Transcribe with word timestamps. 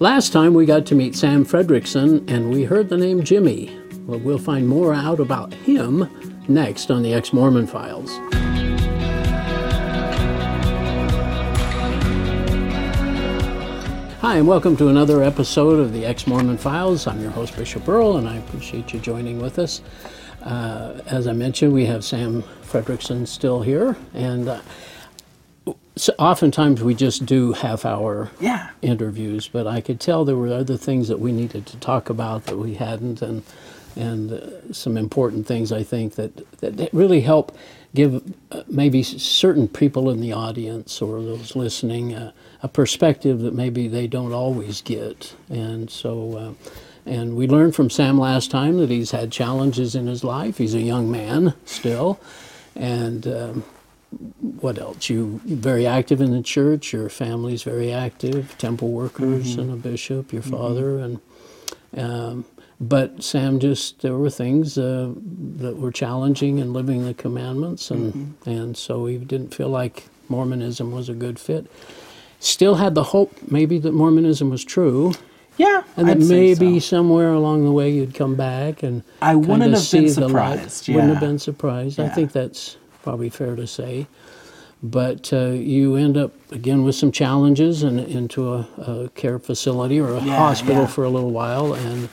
Last 0.00 0.32
time 0.32 0.54
we 0.54 0.64
got 0.64 0.86
to 0.86 0.94
meet 0.94 1.16
Sam 1.16 1.44
Fredrickson 1.44 2.30
and 2.30 2.52
we 2.52 2.62
heard 2.62 2.88
the 2.88 2.96
name 2.96 3.24
Jimmy. 3.24 3.76
Well, 4.06 4.20
we'll 4.20 4.38
find 4.38 4.68
more 4.68 4.94
out 4.94 5.18
about 5.18 5.52
him 5.52 6.08
next 6.46 6.92
on 6.92 7.02
the 7.02 7.12
Ex 7.12 7.32
Mormon 7.32 7.66
Files. 7.66 8.12
Hi, 14.20 14.36
and 14.36 14.46
welcome 14.46 14.76
to 14.76 14.86
another 14.86 15.24
episode 15.24 15.80
of 15.80 15.92
the 15.92 16.06
Ex 16.06 16.28
Mormon 16.28 16.58
Files. 16.58 17.08
I'm 17.08 17.20
your 17.20 17.32
host, 17.32 17.56
Bishop 17.56 17.88
Earl, 17.88 18.18
and 18.18 18.28
I 18.28 18.36
appreciate 18.36 18.92
you 18.92 19.00
joining 19.00 19.42
with 19.42 19.58
us. 19.58 19.82
Uh, 20.44 21.00
as 21.06 21.26
I 21.26 21.32
mentioned, 21.32 21.72
we 21.72 21.86
have 21.86 22.04
Sam 22.04 22.44
Fredrickson 22.62 23.26
still 23.26 23.62
here, 23.62 23.96
and 24.14 24.48
uh, 24.48 24.60
so 25.98 26.14
oftentimes 26.18 26.82
we 26.82 26.94
just 26.94 27.26
do 27.26 27.52
half 27.52 27.84
hour 27.84 28.30
Yeah. 28.40 28.68
interviews, 28.82 29.48
but 29.52 29.66
I 29.66 29.80
could 29.80 30.00
tell 30.00 30.24
there 30.24 30.36
were 30.36 30.52
other 30.52 30.76
things 30.76 31.08
that 31.08 31.20
we 31.20 31.32
needed 31.32 31.66
to 31.66 31.76
talk 31.78 32.08
about 32.08 32.46
that 32.46 32.56
we 32.58 32.74
hadn't, 32.74 33.20
and 33.22 33.42
and 33.96 34.32
uh, 34.32 34.72
some 34.72 34.96
important 34.96 35.46
things 35.46 35.72
I 35.72 35.82
think 35.82 36.14
that 36.14 36.32
that 36.60 36.88
really 36.92 37.20
help 37.22 37.56
give 37.94 38.22
uh, 38.52 38.62
maybe 38.68 39.02
certain 39.02 39.66
people 39.66 40.08
in 40.10 40.20
the 40.20 40.32
audience 40.32 41.02
or 41.02 41.20
those 41.22 41.56
listening 41.56 42.14
uh, 42.14 42.30
a 42.62 42.68
perspective 42.68 43.40
that 43.40 43.54
maybe 43.54 43.88
they 43.88 44.06
don't 44.06 44.32
always 44.32 44.80
get, 44.82 45.34
and 45.50 45.90
so. 45.90 46.36
Uh, 46.36 46.70
and 47.06 47.36
we 47.36 47.46
learned 47.48 47.74
from 47.74 47.88
Sam 47.88 48.18
last 48.18 48.50
time 48.50 48.76
that 48.80 48.90
he's 48.90 49.12
had 49.12 49.32
challenges 49.32 49.94
in 49.94 50.06
his 50.06 50.22
life. 50.22 50.58
He's 50.58 50.74
a 50.74 50.80
young 50.82 51.10
man 51.10 51.54
still, 51.64 52.20
and 52.76 53.26
um, 53.26 53.64
what 54.60 54.78
else? 54.78 55.08
You 55.10 55.40
very 55.44 55.86
active 55.86 56.20
in 56.20 56.30
the 56.32 56.42
church. 56.42 56.92
Your 56.92 57.08
family's 57.08 57.62
very 57.62 57.92
active. 57.92 58.56
Temple 58.58 58.90
workers 58.90 59.56
and 59.56 59.70
a 59.70 59.76
bishop. 59.76 60.32
Your 60.32 60.42
father 60.42 60.98
and. 60.98 61.20
Um, 61.96 62.44
but 62.80 63.24
Sam 63.24 63.58
just 63.58 64.02
there 64.02 64.14
were 64.16 64.30
things 64.30 64.78
uh, 64.78 65.12
that 65.56 65.78
were 65.78 65.90
challenging 65.90 66.58
in 66.58 66.72
living 66.72 67.04
the 67.04 67.14
commandments, 67.14 67.90
and 67.90 68.34
and 68.46 68.76
so 68.76 69.06
he 69.06 69.18
didn't 69.18 69.52
feel 69.52 69.68
like 69.68 70.04
Mormonism 70.28 70.92
was 70.92 71.08
a 71.08 71.14
good 71.14 71.40
fit. 71.40 71.66
Still 72.40 72.76
had 72.76 72.94
the 72.94 73.02
hope 73.04 73.34
maybe 73.50 73.78
that 73.80 73.92
Mormonism 73.92 74.48
was 74.48 74.62
true, 74.64 75.12
Yeah. 75.56 75.82
and 75.96 76.08
that 76.08 76.18
I'd 76.18 76.22
maybe 76.28 76.78
so. 76.78 76.96
somewhere 76.98 77.32
along 77.32 77.64
the 77.64 77.72
way 77.72 77.90
you'd 77.90 78.14
come 78.14 78.36
back 78.36 78.84
and 78.84 79.02
I 79.20 79.34
wouldn't 79.34 79.62
have 79.62 79.72
been 79.72 79.76
see 79.80 80.08
the 80.10 80.28
light. 80.28 80.60
surprised, 80.60 80.88
Wouldn't 80.88 81.10
have 81.14 81.20
been 81.20 81.40
surprised. 81.40 81.98
I 81.98 82.08
think 82.10 82.30
that's 82.30 82.76
probably 83.08 83.30
fair 83.30 83.56
to 83.56 83.66
say. 83.66 84.06
But 84.82 85.32
uh, 85.32 85.46
you 85.72 85.96
end 85.96 86.18
up 86.18 86.30
again 86.52 86.84
with 86.84 86.94
some 86.94 87.10
challenges 87.10 87.82
and 87.82 87.98
into 87.98 88.52
a, 88.52 88.68
a 88.76 89.08
care 89.14 89.38
facility 89.38 89.98
or 89.98 90.10
a 90.12 90.20
Yeah, 90.22 90.36
hospital 90.36 90.82
yeah. 90.82 90.86
for 90.94 91.04
a 91.04 91.08
little 91.08 91.30
while, 91.30 91.72
and 91.72 92.08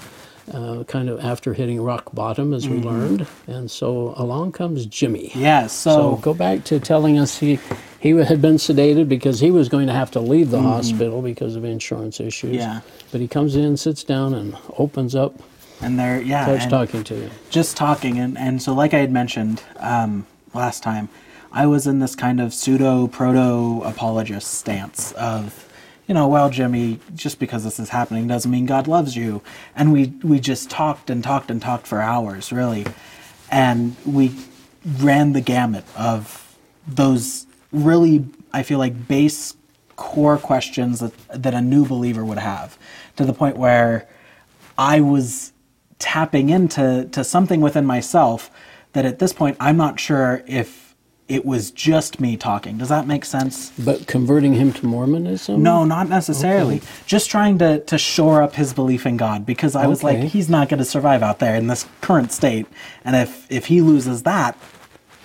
uh, 0.53 0.83
kind 0.85 1.09
of 1.09 1.19
after 1.19 1.53
hitting 1.53 1.81
rock 1.81 2.13
bottom, 2.13 2.53
as 2.53 2.67
we 2.69 2.77
learned. 2.77 3.27
And 3.45 3.69
so 3.69 4.13
along 4.17 4.53
comes 4.53 4.85
Jimmy. 4.85 5.29
Mm-hmm. 5.29 5.41
Yeah. 5.41 5.67
So 5.67 5.91
So, 5.91 6.15
go 6.21 6.33
back 6.33 6.63
to 6.65 6.79
telling 6.79 7.19
us 7.19 7.37
he 7.37 7.59
he 7.99 8.11
had 8.11 8.41
been 8.41 8.55
sedated 8.55 9.09
because 9.09 9.41
he 9.41 9.51
was 9.51 9.67
going 9.67 9.87
to 9.87 9.93
have 9.93 10.09
to 10.11 10.21
leave 10.21 10.49
the 10.49 10.61
hospital 10.61 11.21
because 11.21 11.57
of 11.57 11.65
insurance 11.65 12.21
issues. 12.21 12.51
Mm-hmm. 12.51 12.71
Yeah. 12.71 12.81
But 13.11 13.19
he 13.21 13.27
comes 13.27 13.55
in, 13.57 13.75
sits 13.77 14.03
down, 14.03 14.33
and 14.33 14.55
opens 14.77 15.13
up, 15.13 15.33
and 15.81 15.99
there, 15.99 16.21
yeah. 16.21 16.45
starts 16.45 16.65
talking 16.67 17.03
to 17.03 17.15
you. 17.15 17.29
Just 17.49 17.75
talking, 17.75 18.17
and 18.17 18.37
and 18.37 18.61
so 18.61 18.73
like 18.73 18.93
I 18.93 18.99
had 18.99 19.11
mentioned 19.11 19.61
um, 19.77 20.25
last 20.55 20.81
time, 20.81 21.09
I 21.51 21.67
was 21.67 21.85
in 21.87 21.99
this 21.99 22.15
kind 22.15 22.41
of 22.41 22.53
pseudo 22.53 23.07
proto 23.07 23.81
apologist 23.83 24.53
stance 24.55 25.11
of, 25.13 25.71
you 26.07 26.13
know, 26.13 26.27
well, 26.27 26.49
Jimmy, 26.49 26.99
just 27.13 27.39
because 27.39 27.63
this 27.63 27.79
is 27.79 27.89
happening 27.89 28.27
doesn't 28.27 28.49
mean 28.49 28.65
God 28.65 28.87
loves 28.87 29.15
you, 29.15 29.41
and 29.75 29.93
we 29.93 30.13
we 30.23 30.39
just 30.39 30.69
talked 30.69 31.09
and 31.09 31.23
talked 31.23 31.51
and 31.51 31.61
talked 31.61 31.87
for 31.87 32.01
hours, 32.01 32.51
really, 32.51 32.85
and 33.51 33.95
we 34.05 34.35
ran 34.97 35.33
the 35.33 35.41
gamut 35.41 35.83
of 35.97 36.57
those 36.87 37.47
really, 37.71 38.25
I 38.53 38.63
feel 38.63 38.79
like, 38.79 39.07
base 39.07 39.55
core 39.95 40.37
questions 40.37 40.99
that, 40.99 41.13
that 41.29 41.53
a 41.53 41.61
new 41.61 41.85
believer 41.85 42.23
would 42.23 42.37
have 42.37 42.77
to 43.15 43.25
the 43.25 43.33
point 43.33 43.57
where 43.57 44.07
I 44.77 45.01
was 45.01 45.53
tapping 45.99 46.49
into 46.49 47.07
to 47.11 47.23
something 47.23 47.61
within 47.61 47.85
myself 47.85 48.51
that 48.95 49.05
at 49.05 49.19
this 49.19 49.31
point 49.33 49.57
I'm 49.59 49.77
not 49.77 49.99
sure 49.99 50.43
if 50.47 50.85
it 51.27 51.43
was 51.43 51.71
just 51.71 52.19
me 52.19 52.37
talking. 52.37 52.77
Does 52.77 52.89
that 52.89 53.07
make 53.07 53.25
sense? 53.25 53.71
But 53.79 54.05
converting 54.05 54.53
him 54.53 54.71
to 54.73 54.85
Mormonism? 54.85 55.61
No, 55.61 55.83
not 55.83 56.07
necessarily. 56.07 56.81
Just 57.07 57.31
trying 57.31 57.57
to, 57.59 57.79
to 57.79 57.97
shore 57.97 58.43
up 58.43 58.53
his 58.53 58.73
belief 58.73 59.07
in 59.07 59.17
God 59.17 59.43
because 59.45 59.75
I 59.75 59.87
was 59.87 60.03
like, 60.03 60.19
he's 60.19 60.49
not 60.49 60.69
going 60.69 60.77
to 60.77 60.85
survive 60.85 61.23
out 61.23 61.39
there 61.39 61.55
in 61.55 61.65
this 61.67 61.87
current 62.01 62.31
state. 62.31 62.67
And 63.03 63.15
if, 63.15 63.51
if 63.51 63.65
he 63.65 63.81
loses 63.81 64.21
that, 64.23 64.55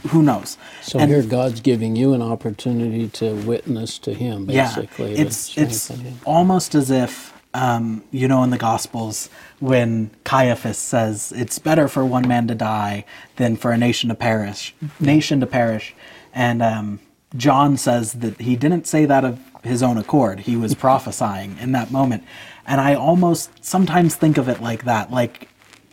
who 0.09 0.23
knows? 0.23 0.57
So 0.81 0.99
and 0.99 1.11
here 1.11 1.23
God's 1.23 1.61
giving 1.61 1.97
you 1.97 2.15
an 2.15 2.23
opportunity 2.23 3.09
to 3.09 3.35
witness 3.35 3.99
to 3.99 4.15
him, 4.15 4.47
basically. 4.47 5.15
to 5.17 5.21
it's 5.21 5.59
it's 5.59 5.93
almost 6.25 6.75
as 6.75 6.91
if 6.91 7.39
um, 7.55 8.05
you 8.11 8.29
know 8.29 8.43
in 8.43 8.51
the 8.51 8.59
Gospels 8.59 9.29
when 9.59 10.11
Caiaphas 10.25 10.79
says 10.79 11.33
it's 11.35 11.59
better 11.59 11.89
for 11.89 12.05
one 12.05 12.27
man 12.27 12.47
to 12.49 12.55
die 12.55 13.05
than 13.37 13.57
for 13.57 13.73
a 13.73 13.79
nation 13.79 14.09
to 14.09 14.15
perish, 14.15 14.75
nation 14.99 15.41
to 15.41 15.47
perish, 15.47 15.95
and 16.33 16.63
um, 16.63 17.01
John 17.37 17.77
says 17.77 18.15
that 18.15 18.41
he 18.41 18.57
didn't 18.57 18.87
say 18.87 19.05
that 19.05 19.25
of 19.25 19.41
his 19.63 19.83
own 19.83 19.99
accord. 19.99 20.41
He 20.41 20.57
was 20.57 20.75
prophesying 20.87 21.57
in 21.59 21.73
that 21.73 21.91
moment, 21.91 22.25
and 22.67 22.81
I 22.81 22.95
almost 22.95 23.65
sometimes 23.65 24.17
think 24.17 24.39
of 24.39 24.49
it 24.49 24.61
like 24.61 24.85
that, 24.85 25.11
like. 25.11 25.49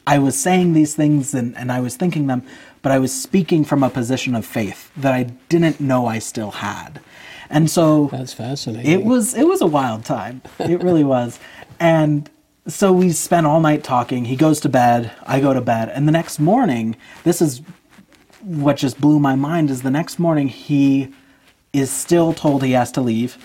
I 0.09 0.19
was 0.19 0.39
saying 0.39 0.71
these 0.71 0.95
things 0.95 1.33
and, 1.33 1.53
and 1.57 1.69
I 1.69 1.81
was 1.81 1.97
thinking 1.97 2.27
them, 2.27 2.43
but 2.81 2.93
I 2.93 2.97
was 2.97 3.11
speaking 3.11 3.65
from 3.65 3.83
a 3.83 3.89
position 3.89 4.35
of 4.35 4.45
faith 4.45 4.89
that 4.95 5.13
I 5.13 5.23
didn't 5.49 5.81
know 5.81 6.05
I 6.05 6.19
still 6.19 6.51
had. 6.51 7.01
And 7.49 7.69
so 7.69 8.07
That's 8.11 8.33
fascinating. 8.33 8.91
it 8.91 9.03
was 9.05 9.33
it 9.33 9.47
was 9.47 9.61
a 9.61 9.67
wild 9.67 10.05
time. 10.05 10.41
It 10.59 10.81
really 10.83 11.03
was. 11.15 11.39
And 11.79 12.29
so 12.67 12.91
we 12.91 13.11
spent 13.11 13.47
all 13.47 13.61
night 13.61 13.83
talking. 13.83 14.25
He 14.25 14.35
goes 14.35 14.59
to 14.61 14.69
bed, 14.69 15.11
I 15.25 15.39
go 15.39 15.53
to 15.53 15.61
bed, 15.61 15.89
and 15.89 16.07
the 16.07 16.11
next 16.11 16.39
morning, 16.39 16.95
this 17.23 17.41
is 17.41 17.61
what 18.41 18.77
just 18.77 18.99
blew 18.99 19.19
my 19.19 19.35
mind 19.35 19.69
is 19.69 19.81
the 19.81 19.91
next 19.91 20.19
morning 20.19 20.47
he 20.47 21.13
is 21.73 21.89
still 21.91 22.33
told 22.33 22.63
he 22.63 22.71
has 22.73 22.91
to 22.93 23.01
leave 23.01 23.37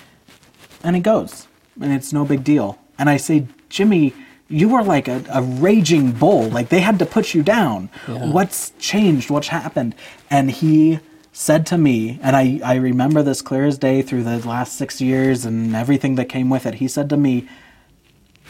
and 0.84 0.94
he 0.96 1.02
goes. 1.02 1.46
And 1.80 1.92
it's 1.92 2.12
no 2.12 2.24
big 2.24 2.44
deal. 2.44 2.78
And 2.98 3.08
I 3.08 3.16
say, 3.16 3.46
"Jimmy, 3.68 4.12
you 4.48 4.68
were 4.68 4.82
like 4.82 5.08
a, 5.08 5.24
a 5.32 5.40
raging 5.42 6.12
bull. 6.12 6.48
Like 6.50 6.68
they 6.68 6.80
had 6.80 6.98
to 6.98 7.06
put 7.06 7.34
you 7.34 7.42
down. 7.42 7.88
Yeah. 8.08 8.30
What's 8.30 8.72
changed? 8.78 9.30
What's 9.30 9.48
happened?" 9.48 9.94
And 10.30 10.50
he 10.50 10.98
said 11.32 11.66
to 11.66 11.78
me, 11.78 12.18
and 12.22 12.36
I, 12.36 12.60
I 12.64 12.74
remember 12.76 13.22
this 13.22 13.40
clear 13.42 13.64
as 13.64 13.78
day 13.78 14.02
through 14.02 14.24
the 14.24 14.46
last 14.46 14.76
six 14.76 15.00
years 15.00 15.44
and 15.44 15.74
everything 15.74 16.14
that 16.16 16.26
came 16.26 16.50
with 16.50 16.66
it. 16.66 16.74
He 16.74 16.88
said 16.88 17.08
to 17.10 17.16
me, 17.16 17.48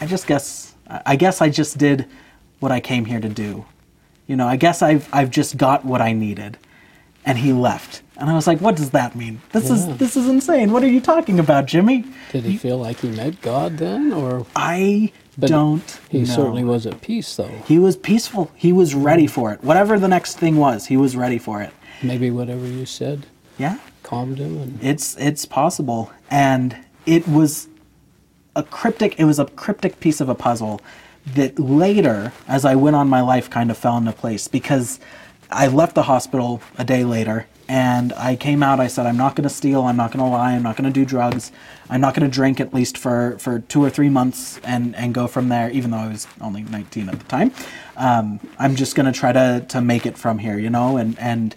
I 0.01 0.05
just 0.05 0.27
guess 0.27 0.73
I 1.05 1.15
guess 1.15 1.41
I 1.41 1.49
just 1.49 1.77
did 1.77 2.07
what 2.59 2.71
I 2.71 2.79
came 2.79 3.05
here 3.05 3.19
to 3.21 3.29
do. 3.29 3.65
You 4.27 4.35
know, 4.35 4.47
I 4.47 4.57
guess 4.57 4.81
I've 4.81 5.07
I've 5.13 5.29
just 5.31 5.57
got 5.57 5.85
what 5.85 6.01
I 6.01 6.11
needed. 6.13 6.57
And 7.25 7.37
he 7.37 7.53
left. 7.53 8.01
And 8.17 8.29
I 8.29 8.33
was 8.33 8.47
like, 8.47 8.59
what 8.59 8.75
does 8.75 8.89
that 8.89 9.15
mean? 9.15 9.41
This 9.53 9.69
Yeah. 9.69 9.75
is 9.75 9.97
this 9.97 10.17
is 10.17 10.27
insane. 10.27 10.73
What 10.73 10.83
are 10.83 10.89
you 10.89 10.99
talking 10.99 11.39
about, 11.39 11.67
Jimmy? 11.67 12.03
Did 12.33 12.43
he 12.43 12.57
feel 12.57 12.77
like 12.77 12.99
he 12.99 13.07
met 13.11 13.41
God 13.41 13.77
then? 13.77 14.11
Or 14.11 14.45
I 14.57 15.13
But 15.37 15.49
don't 15.49 15.99
he 16.09 16.19
know. 16.19 16.25
certainly 16.25 16.65
was 16.65 16.85
at 16.85 16.99
peace, 16.99 17.33
though. 17.33 17.49
He 17.65 17.79
was 17.79 17.95
peaceful. 17.95 18.51
He 18.55 18.73
was 18.73 18.93
ready 18.93 19.25
for 19.25 19.53
it. 19.53 19.63
Whatever 19.63 19.97
the 19.97 20.09
next 20.09 20.37
thing 20.37 20.57
was, 20.57 20.87
he 20.87 20.97
was 20.97 21.15
ready 21.15 21.37
for 21.37 21.61
it. 21.61 21.71
Maybe 22.03 22.29
whatever 22.29 22.65
you 22.65 22.85
said 22.85 23.25
Yeah. 23.57 23.77
calmed 24.03 24.37
him. 24.39 24.57
And 24.61 24.79
It's 24.81 25.15
it's 25.17 25.45
possible, 25.45 26.11
and 26.29 26.75
it 27.05 27.27
was 27.27 27.67
a 28.55 28.63
cryptic. 28.63 29.15
It 29.17 29.25
was 29.25 29.39
a 29.39 29.45
cryptic 29.45 29.99
piece 29.99 30.21
of 30.21 30.29
a 30.29 30.35
puzzle 30.35 30.81
that 31.35 31.57
later, 31.57 32.33
as 32.47 32.65
I 32.65 32.75
went 32.75 32.95
on 32.95 33.07
my 33.09 33.21
life, 33.21 33.49
kind 33.49 33.71
of 33.71 33.77
fell 33.77 33.97
into 33.97 34.11
place 34.11 34.47
because 34.47 34.99
I 35.49 35.67
left 35.67 35.95
the 35.95 36.03
hospital 36.03 36.61
a 36.77 36.83
day 36.83 37.03
later. 37.05 37.47
And 37.69 38.11
I 38.13 38.35
came 38.35 38.61
out. 38.61 38.81
I 38.81 38.87
said, 38.87 39.05
"I'm 39.05 39.15
not 39.15 39.35
going 39.37 39.47
to 39.47 39.55
steal. 39.55 39.83
I'm 39.83 39.95
not 39.95 40.11
going 40.11 40.23
to 40.23 40.29
lie. 40.29 40.51
I'm 40.51 40.63
not 40.63 40.75
going 40.75 40.91
to 40.91 40.99
do 40.99 41.05
drugs. 41.05 41.49
I'm 41.89 42.01
not 42.01 42.13
going 42.13 42.29
to 42.29 42.33
drink 42.35 42.59
at 42.59 42.73
least 42.73 42.97
for, 42.97 43.37
for 43.39 43.59
two 43.59 43.81
or 43.81 43.89
three 43.89 44.09
months, 44.09 44.59
and, 44.65 44.93
and 44.97 45.13
go 45.13 45.27
from 45.27 45.47
there." 45.47 45.71
Even 45.71 45.91
though 45.91 45.97
I 45.99 46.09
was 46.09 46.27
only 46.41 46.63
19 46.63 47.07
at 47.07 47.17
the 47.19 47.25
time, 47.25 47.51
um, 47.95 48.41
I'm 48.59 48.75
just 48.75 48.95
going 48.95 49.05
to 49.05 49.17
try 49.17 49.31
to 49.31 49.65
to 49.69 49.79
make 49.79 50.05
it 50.05 50.17
from 50.17 50.39
here, 50.39 50.59
you 50.59 50.69
know. 50.69 50.97
And 50.97 51.17
and 51.17 51.55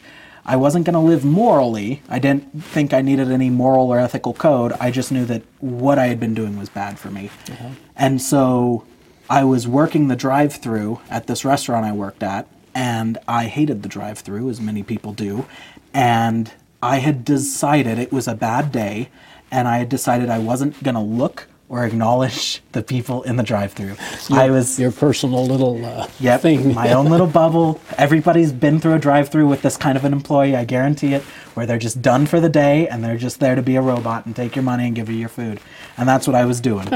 I 0.48 0.54
wasn't 0.54 0.86
going 0.86 0.94
to 0.94 1.00
live 1.00 1.24
morally. 1.24 2.02
I 2.08 2.20
didn't 2.20 2.62
think 2.62 2.94
I 2.94 3.02
needed 3.02 3.32
any 3.32 3.50
moral 3.50 3.92
or 3.92 3.98
ethical 3.98 4.32
code. 4.32 4.72
I 4.80 4.92
just 4.92 5.10
knew 5.10 5.24
that 5.24 5.42
what 5.58 5.98
I 5.98 6.06
had 6.06 6.20
been 6.20 6.34
doing 6.34 6.56
was 6.56 6.68
bad 6.68 7.00
for 7.00 7.10
me. 7.10 7.30
Uh-huh. 7.50 7.70
And 7.96 8.22
so 8.22 8.84
I 9.28 9.42
was 9.42 9.66
working 9.66 10.06
the 10.06 10.14
drive 10.14 10.54
through 10.54 11.00
at 11.10 11.26
this 11.26 11.44
restaurant 11.44 11.84
I 11.84 11.90
worked 11.90 12.22
at, 12.22 12.46
and 12.76 13.18
I 13.26 13.46
hated 13.46 13.82
the 13.82 13.88
drive 13.88 14.20
through, 14.20 14.48
as 14.48 14.60
many 14.60 14.84
people 14.84 15.12
do. 15.12 15.46
And 15.92 16.52
I 16.80 16.98
had 16.98 17.24
decided 17.24 17.98
it 17.98 18.12
was 18.12 18.28
a 18.28 18.34
bad 18.36 18.70
day, 18.70 19.08
and 19.50 19.66
I 19.66 19.78
had 19.78 19.88
decided 19.88 20.30
I 20.30 20.38
wasn't 20.38 20.80
going 20.82 20.94
to 20.94 21.00
look 21.00 21.48
or 21.68 21.84
acknowledge 21.84 22.62
the 22.72 22.82
people 22.82 23.22
in 23.24 23.36
the 23.36 23.42
drive-through. 23.42 23.96
I 24.30 24.50
was 24.50 24.78
your 24.78 24.92
personal 24.92 25.44
little 25.46 25.84
uh, 25.84 26.08
Yep, 26.20 26.40
thing. 26.42 26.74
my 26.74 26.92
own 26.92 27.06
little 27.10 27.26
bubble. 27.26 27.80
Everybody's 27.98 28.52
been 28.52 28.78
through 28.80 28.94
a 28.94 28.98
drive-through 28.98 29.48
with 29.48 29.62
this 29.62 29.76
kind 29.76 29.96
of 29.98 30.04
an 30.04 30.12
employee, 30.12 30.54
I 30.54 30.64
guarantee 30.64 31.14
it, 31.14 31.22
where 31.54 31.66
they're 31.66 31.78
just 31.78 32.00
done 32.02 32.26
for 32.26 32.38
the 32.40 32.48
day 32.48 32.86
and 32.88 33.02
they're 33.02 33.16
just 33.16 33.40
there 33.40 33.54
to 33.56 33.62
be 33.62 33.76
a 33.76 33.82
robot 33.82 34.26
and 34.26 34.36
take 34.36 34.54
your 34.54 34.62
money 34.62 34.86
and 34.86 34.94
give 34.94 35.08
you 35.08 35.16
your 35.16 35.28
food. 35.28 35.60
And 35.96 36.08
that's 36.08 36.26
what 36.26 36.36
I 36.36 36.44
was 36.44 36.60
doing. 36.60 36.88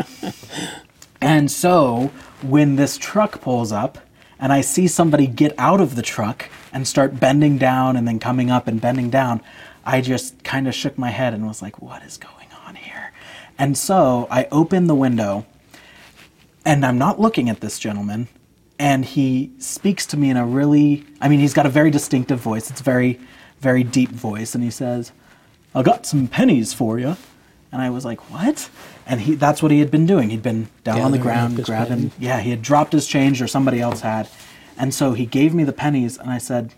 and 1.21 1.51
so, 1.51 2.11
when 2.43 2.77
this 2.77 2.97
truck 2.97 3.41
pulls 3.41 3.73
up 3.73 3.99
and 4.39 4.53
I 4.53 4.61
see 4.63 4.87
somebody 4.87 5.27
get 5.27 5.53
out 5.59 5.81
of 5.81 5.97
the 5.97 6.03
truck 6.03 6.49
and 6.73 6.87
start 6.89 7.19
bending 7.21 7.59
down 7.59 7.97
and 7.97 8.07
then 8.09 8.19
coming 8.19 8.51
up 8.51 8.67
and 8.69 8.81
bending 8.81 9.11
down, 9.11 9.43
I 9.85 10.01
just 10.01 10.43
kind 10.45 10.69
of 10.69 10.75
shook 10.75 10.97
my 10.97 11.11
head 11.11 11.35
and 11.35 11.47
was 11.47 11.61
like, 11.61 11.83
"What 11.83 12.03
is 12.03 12.17
going 12.17 12.33
on 12.35 12.40
here?" 12.40 12.40
And 13.61 13.77
so, 13.77 14.27
I 14.31 14.49
open 14.51 14.87
the 14.87 14.95
window 14.95 15.45
and 16.65 16.85
I'm 16.85 16.97
not 16.97 17.21
looking 17.21 17.51
at 17.51 17.61
this 17.61 17.79
gentleman, 17.79 18.29
and 18.79 19.05
he 19.05 19.51
speaks 19.59 20.07
to 20.07 20.17
me 20.17 20.31
in 20.31 20.39
a 20.39 20.47
really, 20.47 21.05
I 21.21 21.29
mean, 21.29 21.41
he's 21.41 21.53
got 21.53 21.67
a 21.67 21.71
very 21.71 21.91
distinctive 21.91 22.41
voice. 22.41 22.71
It's 22.71 22.81
very, 22.81 23.21
very 23.61 23.85
deep 23.85 24.11
voice, 24.11 24.55
and 24.55 24.65
he 24.65 24.71
says, 24.71 25.13
"I 25.75 25.83
got 25.83 26.07
some 26.07 26.27
pennies 26.27 26.73
for 26.73 26.99
you," 26.99 27.17
and 27.71 27.83
I 27.83 27.91
was 27.91 28.05
like, 28.05 28.31
"What?" 28.31 28.71
And 29.07 29.21
he, 29.21 29.35
that's 29.35 29.63
what 29.63 29.73
he 29.73 29.81
had 29.81 29.91
been 29.91 30.07
doing. 30.07 30.31
He'd 30.31 30.43
been 30.43 30.69
down 30.83 31.01
on 31.03 31.13
the 31.13 31.19
ground, 31.19 31.63
grabbing, 31.63 32.13
yeah, 32.19 32.41
he 32.41 32.51
had 32.51 32.63
dropped 32.63 32.95
his 32.95 33.07
change, 33.07 33.43
or 33.43 33.47
somebody 33.47 33.81
else 33.81 34.01
had, 34.01 34.27
and 34.79 34.95
so 34.95 35.13
he 35.13 35.27
gave 35.27 35.53
me 35.53 35.65
the 35.65 35.73
pennies, 35.73 36.17
and 36.17 36.31
I 36.31 36.39
said, 36.39 36.73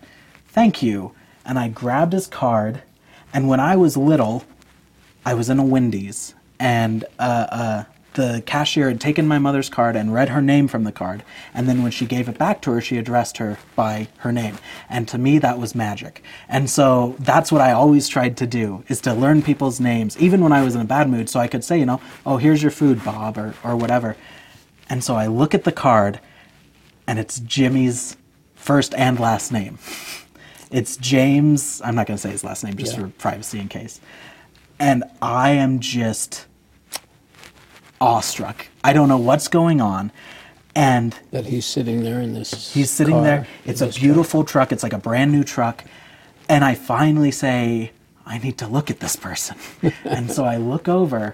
"Thank 0.47 0.83
you," 0.83 1.13
and 1.45 1.57
I 1.57 1.69
grabbed 1.69 2.11
his 2.11 2.27
card, 2.27 2.83
and 3.33 3.47
when 3.47 3.61
I 3.61 3.77
was 3.77 3.95
little, 3.95 4.43
I 5.25 5.33
was 5.33 5.49
in 5.49 5.59
a 5.59 5.63
Wendy's, 5.63 6.35
and 6.59 7.05
uh, 7.19 7.47
uh, 7.49 7.83
the 8.13 8.43
cashier 8.45 8.89
had 8.89 9.01
taken 9.01 9.27
my 9.27 9.39
mother's 9.39 9.69
card 9.69 9.95
and 9.95 10.13
read 10.13 10.29
her 10.29 10.41
name 10.41 10.67
from 10.67 10.83
the 10.83 10.91
card. 10.91 11.23
And 11.53 11.67
then 11.67 11.81
when 11.81 11.91
she 11.91 12.05
gave 12.05 12.29
it 12.29 12.37
back 12.37 12.61
to 12.61 12.71
her, 12.71 12.79
she 12.79 12.97
addressed 12.97 13.37
her 13.37 13.57
by 13.75 14.07
her 14.17 14.31
name. 14.31 14.59
And 14.87 15.07
to 15.07 15.17
me, 15.17 15.39
that 15.39 15.57
was 15.57 15.73
magic. 15.73 16.21
And 16.47 16.69
so 16.69 17.15
that's 17.19 17.51
what 17.51 17.61
I 17.61 17.71
always 17.71 18.07
tried 18.07 18.37
to 18.37 18.45
do, 18.45 18.83
is 18.87 19.01
to 19.01 19.13
learn 19.15 19.41
people's 19.41 19.79
names, 19.79 20.15
even 20.19 20.41
when 20.43 20.51
I 20.53 20.63
was 20.63 20.75
in 20.75 20.81
a 20.81 20.85
bad 20.85 21.09
mood, 21.09 21.27
so 21.27 21.39
I 21.39 21.47
could 21.47 21.63
say, 21.63 21.79
you 21.79 21.85
know, 21.87 22.01
oh, 22.25 22.37
here's 22.37 22.61
your 22.61 22.71
food, 22.71 23.03
Bob, 23.03 23.37
or, 23.37 23.55
or 23.63 23.75
whatever. 23.75 24.15
And 24.89 25.03
so 25.03 25.15
I 25.15 25.25
look 25.27 25.55
at 25.55 25.63
the 25.63 25.71
card, 25.71 26.19
and 27.07 27.17
it's 27.17 27.39
Jimmy's 27.39 28.15
first 28.53 28.93
and 28.93 29.19
last 29.19 29.51
name. 29.51 29.79
It's 30.69 30.97
James, 30.97 31.81
I'm 31.83 31.95
not 31.95 32.07
going 32.07 32.17
to 32.17 32.21
say 32.21 32.31
his 32.31 32.43
last 32.43 32.63
name 32.63 32.75
just 32.75 32.93
Yeah. 32.93 33.01
for 33.01 33.07
privacy 33.09 33.59
in 33.59 33.69
case. 33.69 33.99
And 34.83 35.05
I 35.21 35.51
am 35.51 35.79
just 35.79 36.45
awestruck. 38.01 38.67
I 38.83 38.91
don't 38.91 39.07
know 39.07 39.17
what's 39.17 39.47
going 39.47 39.79
on. 39.79 40.11
And 40.75 41.17
that 41.31 41.45
he's 41.45 41.65
sitting 41.65 42.03
there 42.03 42.19
in 42.19 42.33
this. 42.33 42.73
he's 42.73 42.91
sitting 42.91 43.15
car, 43.15 43.23
there. 43.23 43.47
It's 43.63 43.79
a 43.79 43.87
beautiful 43.87 44.43
truck. 44.43 44.73
It's 44.73 44.83
like 44.83 44.91
a 44.91 44.97
brand 44.97 45.31
new 45.31 45.45
truck. 45.45 45.85
And 46.49 46.65
I 46.65 46.75
finally 46.75 47.31
say, 47.31 47.91
I 48.25 48.39
need 48.39 48.57
to 48.57 48.67
look 48.67 48.89
at 48.91 48.99
this 48.99 49.15
person. 49.15 49.55
and 50.03 50.29
so 50.29 50.43
I 50.43 50.57
look 50.57 50.89
over, 50.89 51.33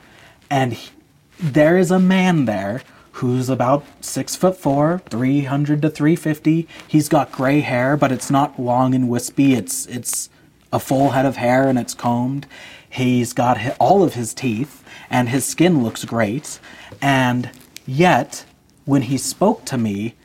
and 0.51 0.73
he- 0.73 0.91
there 1.39 1.75
is 1.79 1.89
a 1.89 1.99
man 1.99 2.45
there 2.45 2.83
who's 3.13 3.49
about 3.49 3.83
six 4.01 4.35
foot 4.35 4.57
four, 4.57 5.01
300 5.09 5.81
to 5.81 5.89
350. 5.89 6.67
He's 6.87 7.09
got 7.09 7.31
gray 7.31 7.61
hair, 7.61 7.97
but 7.97 8.11
it's 8.11 8.29
not 8.29 8.59
long 8.59 8.93
and 8.93 9.09
wispy. 9.09 9.55
It's, 9.55 9.87
it's 9.87 10.29
a 10.71 10.79
full 10.79 11.11
head 11.11 11.25
of 11.25 11.37
hair 11.37 11.67
and 11.67 11.79
it's 11.79 11.95
combed. 11.95 12.45
He's 12.89 13.33
got 13.33 13.59
all 13.79 14.03
of 14.03 14.15
his 14.15 14.33
teeth, 14.33 14.83
and 15.09 15.29
his 15.29 15.45
skin 15.45 15.83
looks 15.83 16.05
great. 16.05 16.59
And 17.01 17.51
yet, 17.85 18.45
when 18.85 19.03
he 19.03 19.17
spoke 19.17 19.65
to 19.65 19.77
me, 19.77 20.15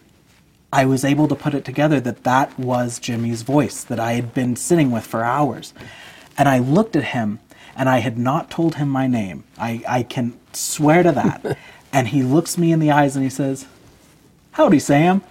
I 0.73 0.87
was 0.87 1.05
able 1.05 1.29
to 1.29 1.37
put 1.37 1.55
it 1.55 1.65
together 1.65 2.01
that 2.01 2.25
that 2.25 2.59
was 2.59 2.99
Jimmy's 2.99 3.43
voice 3.43 3.85
that 3.85 4.01
I 4.01 4.15
had 4.15 4.35
been 4.35 4.57
sitting 4.57 4.91
with 4.91 5.07
for 5.07 5.23
hours. 5.23 5.73
And 6.37 6.49
I 6.49 6.59
looked 6.59 6.97
at 6.97 7.05
him 7.05 7.39
and 7.77 7.89
I 7.89 7.99
had 7.99 8.19
not 8.19 8.51
told 8.51 8.75
him 8.75 8.89
my 8.89 9.07
name. 9.07 9.45
I, 9.57 9.85
I 9.87 10.03
can 10.03 10.39
swear 10.53 11.05
to 11.05 11.13
that. 11.13 11.59
and 11.93 12.09
he 12.09 12.25
looks 12.25 12.59
me 12.59 12.73
in 12.73 12.81
the 12.81 12.91
eyes 12.91 13.15
and 13.15 13.23
he 13.23 13.31
says, 13.31 13.67
Howdy, 14.53 14.81
Sam. 14.81 15.23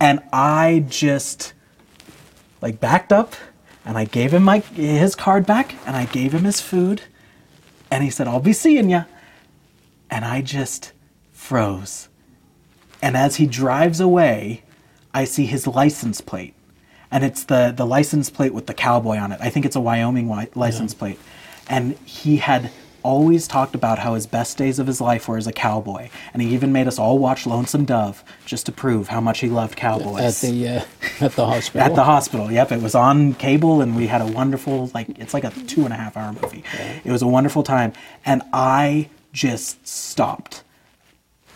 And 0.00 0.22
I 0.32 0.84
just 0.88 1.54
like 2.60 2.80
backed 2.80 3.12
up 3.12 3.34
and 3.84 3.98
I 3.98 4.04
gave 4.04 4.32
him 4.32 4.42
my 4.42 4.58
his 4.58 5.14
card 5.14 5.46
back 5.46 5.74
and 5.86 5.96
I 5.96 6.06
gave 6.06 6.32
him 6.32 6.44
his 6.44 6.60
food. 6.60 7.02
And 7.90 8.02
he 8.02 8.10
said, 8.10 8.26
I'll 8.26 8.40
be 8.40 8.52
seeing 8.52 8.90
ya. 8.90 9.04
And 10.10 10.24
I 10.24 10.40
just 10.40 10.92
froze. 11.32 12.08
And 13.02 13.16
as 13.16 13.36
he 13.36 13.46
drives 13.46 14.00
away, 14.00 14.62
I 15.12 15.24
see 15.24 15.46
his 15.46 15.66
license 15.66 16.20
plate. 16.20 16.54
And 17.10 17.22
it's 17.22 17.44
the, 17.44 17.72
the 17.76 17.86
license 17.86 18.30
plate 18.30 18.54
with 18.54 18.66
the 18.66 18.74
cowboy 18.74 19.18
on 19.18 19.30
it. 19.30 19.38
I 19.40 19.50
think 19.50 19.66
it's 19.66 19.76
a 19.76 19.80
Wyoming 19.80 20.28
license 20.54 20.94
plate. 20.94 21.20
And 21.68 21.96
he 21.98 22.38
had 22.38 22.70
always 23.04 23.46
talked 23.46 23.76
about 23.76 24.00
how 24.00 24.14
his 24.14 24.26
best 24.26 24.58
days 24.58 24.80
of 24.80 24.88
his 24.88 25.00
life 25.00 25.28
were 25.28 25.36
as 25.36 25.46
a 25.46 25.52
cowboy. 25.52 26.08
And 26.32 26.42
he 26.42 26.52
even 26.52 26.72
made 26.72 26.88
us 26.88 26.98
all 26.98 27.18
watch 27.18 27.46
Lonesome 27.46 27.84
Dove 27.84 28.24
just 28.44 28.66
to 28.66 28.72
prove 28.72 29.08
how 29.08 29.20
much 29.20 29.38
he 29.40 29.48
loved 29.48 29.76
cowboys. 29.76 30.42
At 30.42 30.50
the 30.50 30.68
uh, 30.68 30.84
at 31.20 31.32
the 31.36 31.46
hospital. 31.46 31.82
At 31.82 31.94
the 31.94 32.04
hospital, 32.04 32.50
yep. 32.50 32.72
It 32.72 32.82
was 32.82 32.96
on 32.96 33.34
cable, 33.34 33.80
and 33.80 33.94
we 33.94 34.08
had 34.08 34.20
a 34.20 34.26
wonderful, 34.26 34.90
like, 34.94 35.16
it's 35.18 35.34
like 35.34 35.44
a 35.44 35.50
two 35.50 35.84
and 35.84 35.92
a 35.92 35.96
half 35.96 36.16
hour 36.16 36.32
movie. 36.32 36.64
It 37.04 37.12
was 37.12 37.22
a 37.22 37.28
wonderful 37.28 37.62
time. 37.62 37.92
And 38.24 38.42
I 38.52 39.10
just 39.32 39.86
stopped. 39.86 40.64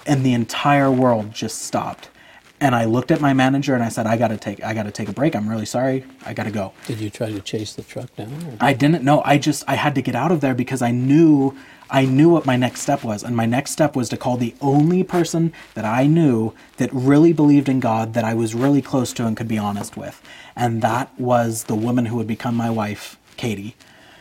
And 0.07 0.25
the 0.25 0.35
entire 0.35 0.91
world 0.91 1.33
just 1.33 1.63
stopped. 1.63 2.11
And 2.61 2.75
I 2.75 2.87
looked 2.87 3.11
at 3.11 3.21
my 3.21 3.33
manager 3.33 3.75
and 3.75 3.85
I 3.85 3.89
said, 3.89 4.07
I 4.07 4.17
gotta 4.17 4.37
take 4.37 4.63
I 4.65 4.75
gotta 4.75 4.91
take 4.91 5.09
a 5.09 5.13
break. 5.13 5.37
I'm 5.37 5.49
really 5.49 5.67
sorry. 5.67 6.05
I 6.27 6.35
gotta 6.35 6.51
go. 6.51 6.73
Did 6.87 7.01
you 7.01 7.09
try 7.09 7.31
to 7.31 7.41
chase 7.41 7.75
the 7.75 7.83
truck 7.83 8.15
down? 8.17 8.33
Or? 8.33 8.57
I 8.61 8.73
didn't 8.73 9.05
know. 9.05 9.23
I 9.25 9.39
just 9.39 9.65
I 9.69 9.75
had 9.75 9.95
to 9.95 10.03
get 10.03 10.15
out 10.15 10.33
of 10.33 10.41
there 10.41 10.55
because 10.55 10.83
I 10.83 10.91
knew 10.91 11.57
I 11.91 12.05
knew 12.05 12.29
what 12.29 12.45
my 12.45 12.57
next 12.57 12.83
step 12.83 13.03
was, 13.03 13.23
and 13.23 13.35
my 13.35 13.47
next 13.47 13.71
step 13.71 13.97
was 13.97 14.09
to 14.11 14.17
call 14.17 14.37
the 14.37 14.55
only 14.61 15.03
person 15.03 15.53
that 15.75 15.87
I 15.87 16.07
knew 16.07 16.53
that 16.77 16.91
really 16.93 17.33
believed 17.33 17.69
in 17.69 17.81
God, 17.81 18.13
that 18.13 18.25
I 18.25 18.35
was 18.35 18.55
really 18.55 18.83
close 18.83 19.13
to 19.15 19.27
and 19.27 19.37
could 19.37 19.49
be 19.49 19.57
honest 19.57 19.97
with, 19.97 20.21
and 20.55 20.83
that 20.83 21.19
was 21.19 21.65
the 21.65 21.75
woman 21.75 22.07
who 22.07 22.17
would 22.17 22.27
become 22.27 22.55
my 22.55 22.69
wife, 22.69 23.19
Katie. 23.39 23.75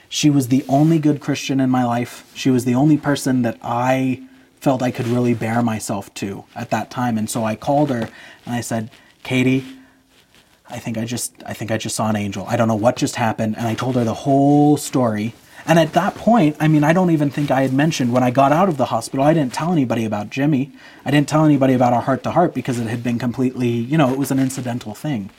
She 0.08 0.30
was 0.30 0.48
the 0.48 0.64
only 0.70 1.00
good 1.00 1.20
Christian 1.20 1.60
in 1.60 1.70
my 1.70 1.84
life. 1.84 2.32
She 2.34 2.50
was 2.50 2.64
the 2.64 2.76
only 2.76 2.96
person 2.96 3.42
that 3.42 3.58
I 3.62 4.24
felt 4.60 4.82
I 4.82 4.92
could 4.92 5.08
really 5.08 5.34
bare 5.34 5.62
myself 5.62 6.14
to 6.16 6.46
at 6.56 6.70
that 6.72 6.90
time, 6.90 7.18
and 7.18 7.30
so 7.30 7.44
I 7.44 7.56
called 7.56 7.90
her 7.90 8.10
and 8.46 8.56
I 8.56 8.62
said, 8.62 8.90
Katie, 9.24 9.66
I 10.70 10.80
think 10.80 10.98
I 10.98 11.06
just 11.06 11.34
I 11.46 11.54
think 11.54 11.72
I 11.72 11.78
just 11.78 11.96
saw 11.96 12.10
an 12.10 12.16
angel. 12.16 12.46
I 12.48 12.56
don't 12.56 12.68
know 12.68 12.76
what 12.76 12.98
just 12.98 13.16
happened 13.16 13.58
and 13.58 13.68
I 13.68 13.76
told 13.76 13.96
her 13.96 14.04
the 14.04 14.14
whole 14.14 14.78
story. 14.78 15.34
And 15.66 15.78
at 15.80 15.94
that 15.94 16.16
point, 16.16 16.56
I 16.62 16.70
mean, 16.70 16.86
I 16.86 16.94
don't 16.94 17.12
even 17.12 17.30
think 17.30 17.52
I 17.52 17.62
had 17.62 17.74
mentioned 17.74 18.14
when 18.14 18.24
I 18.24 18.32
got 18.32 18.54
out 18.54 18.70
of 18.70 18.78
the 18.78 18.86
hospital, 18.86 19.26
I 19.26 19.34
didn't 19.34 19.54
tell 19.54 19.74
anybody 19.74 20.06
about 20.06 20.30
Jimmy. 20.30 20.72
I 21.04 21.12
didn't 21.12 21.28
tell 21.28 21.44
anybody 21.44 21.74
about 21.74 21.92
our 21.92 22.02
heart 22.02 22.24
to 22.24 22.32
heart 22.32 22.54
because 22.54 22.80
it 22.80 22.88
had 22.88 23.04
been 23.04 23.20
completely, 23.20 23.68
you 23.68 23.98
know, 23.98 24.12
it 24.14 24.18
was 24.18 24.32
an 24.32 24.40
incidental 24.40 24.96
thing. 24.96 25.30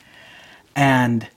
And 0.75 1.27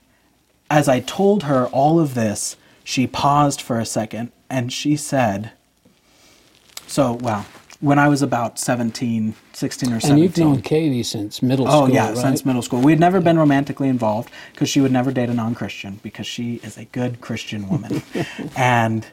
as 0.69 0.87
I 0.87 0.99
told 0.99 1.43
her 1.43 1.65
all 1.67 1.99
of 1.99 2.13
this, 2.13 2.55
she 2.83 3.07
paused 3.07 3.61
for 3.61 3.79
a 3.79 3.85
second 3.85 4.31
and 4.47 4.71
she 4.71 4.95
said, 4.95 5.51
So, 6.85 7.13
well, 7.13 7.47
when 7.83 7.99
I 7.99 8.07
was 8.07 8.21
about 8.21 8.57
17, 8.57 9.35
16 9.51 9.91
or 9.91 9.99
17. 9.99 10.11
And 10.11 10.23
you've 10.23 10.37
known 10.37 10.61
Katie 10.61 11.03
since 11.03 11.41
middle 11.41 11.67
Oh 11.67 11.69
school, 11.69 11.83
Oh, 11.83 11.87
yeah, 11.93 12.07
right? 12.07 12.17
since 12.17 12.45
middle 12.45 12.61
school. 12.61 12.79
We 12.79 12.93
had 12.93 12.99
never 12.99 13.19
been 13.19 13.37
romantically 13.37 13.89
involved 13.89 14.31
because 14.53 14.69
she 14.69 14.79
would 14.79 14.91
never 14.93 15.11
date 15.11 15.27
a 15.27 15.33
non-Christian 15.33 15.99
because 16.01 16.25
she 16.25 16.61
is 16.63 16.77
a 16.77 16.85
good 16.85 17.19
Christian 17.19 17.67
woman, 17.67 18.01
and 18.55 19.05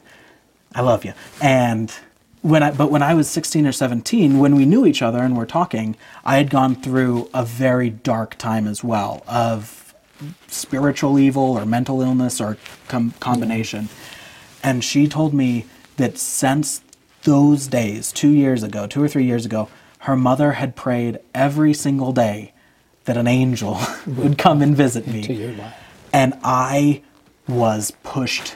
I 0.73 0.83
love 0.83 1.05
you. 1.05 1.15
And 1.43 1.93
when 2.43 2.62
I 2.62 2.71
but 2.71 2.93
when 2.93 3.03
I 3.03 3.12
was 3.12 3.29
16 3.29 3.67
or 3.67 3.73
17, 3.73 4.39
when 4.39 4.55
we 4.55 4.65
knew 4.67 4.87
each 4.87 5.03
other 5.03 5.19
and 5.19 5.37
were 5.37 5.47
talking, 5.47 5.97
I 6.25 6.37
had 6.37 6.49
gone 6.49 6.77
through 6.77 7.29
a 7.35 7.45
very 7.45 7.91
dark 7.91 8.39
time 8.39 8.69
as 8.69 8.85
well 8.85 9.25
of 9.27 9.95
spiritual 10.47 11.19
evil 11.19 11.59
or 11.59 11.67
mental 11.67 12.03
illness 12.03 12.41
or 12.41 12.57
com- 12.87 13.15
combination. 13.19 13.89
And 14.62 14.85
she 14.85 15.09
told 15.09 15.35
me 15.35 15.65
that 15.97 16.19
since 16.19 16.83
those 17.23 17.67
days, 17.67 18.12
two 18.12 18.31
years 18.31 18.62
ago, 18.62 18.87
two 18.87 19.03
or 19.03 19.09
three 19.09 19.25
years 19.25 19.45
ago, 19.45 19.69
her 20.00 20.17
mother 20.17 20.53
had 20.53 20.77
prayed 20.77 21.19
every 21.35 21.75
single 21.75 22.12
day 22.12 22.53
that 23.05 23.17
an 23.17 23.27
angel 23.27 23.79
would 24.07 24.39
come 24.39 24.62
and 24.62 24.77
visit 24.77 25.07
me. 25.07 25.23
to 25.23 25.33
your 25.33 25.53
life. 25.53 25.75
And 26.12 26.35
I 26.43 27.03
was 27.47 27.93
pushed 28.03 28.55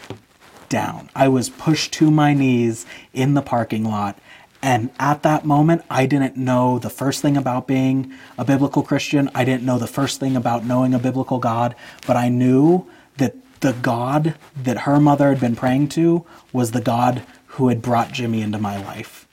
down. 0.68 1.10
I 1.14 1.28
was 1.28 1.50
pushed 1.50 1.92
to 1.94 2.10
my 2.10 2.34
knees 2.34 2.86
in 3.12 3.34
the 3.34 3.42
parking 3.42 3.84
lot. 3.84 4.18
And 4.62 4.90
at 4.98 5.22
that 5.24 5.44
moment, 5.44 5.84
I 5.90 6.06
didn't 6.06 6.36
know 6.36 6.78
the 6.78 6.88
first 6.88 7.20
thing 7.20 7.36
about 7.36 7.66
being 7.66 8.14
a 8.38 8.44
biblical 8.46 8.82
Christian. 8.82 9.30
I 9.34 9.44
didn't 9.44 9.64
know 9.64 9.78
the 9.78 9.86
first 9.86 10.20
thing 10.20 10.36
about 10.36 10.64
knowing 10.64 10.94
a 10.94 10.98
biblical 10.98 11.38
God. 11.38 11.74
But 12.06 12.16
I 12.16 12.30
knew 12.30 12.86
that 13.18 13.34
the 13.60 13.74
God 13.74 14.36
that 14.56 14.78
her 14.78 14.98
mother 14.98 15.28
had 15.28 15.40
been 15.40 15.54
praying 15.54 15.88
to 15.90 16.24
was 16.52 16.70
the 16.70 16.80
God 16.80 17.22
who 17.54 17.68
had 17.68 17.80
brought 17.80 18.12
Jimmy 18.12 18.42
into 18.42 18.58
my 18.58 18.82
life. 18.84 19.28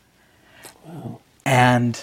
And 1.44 2.00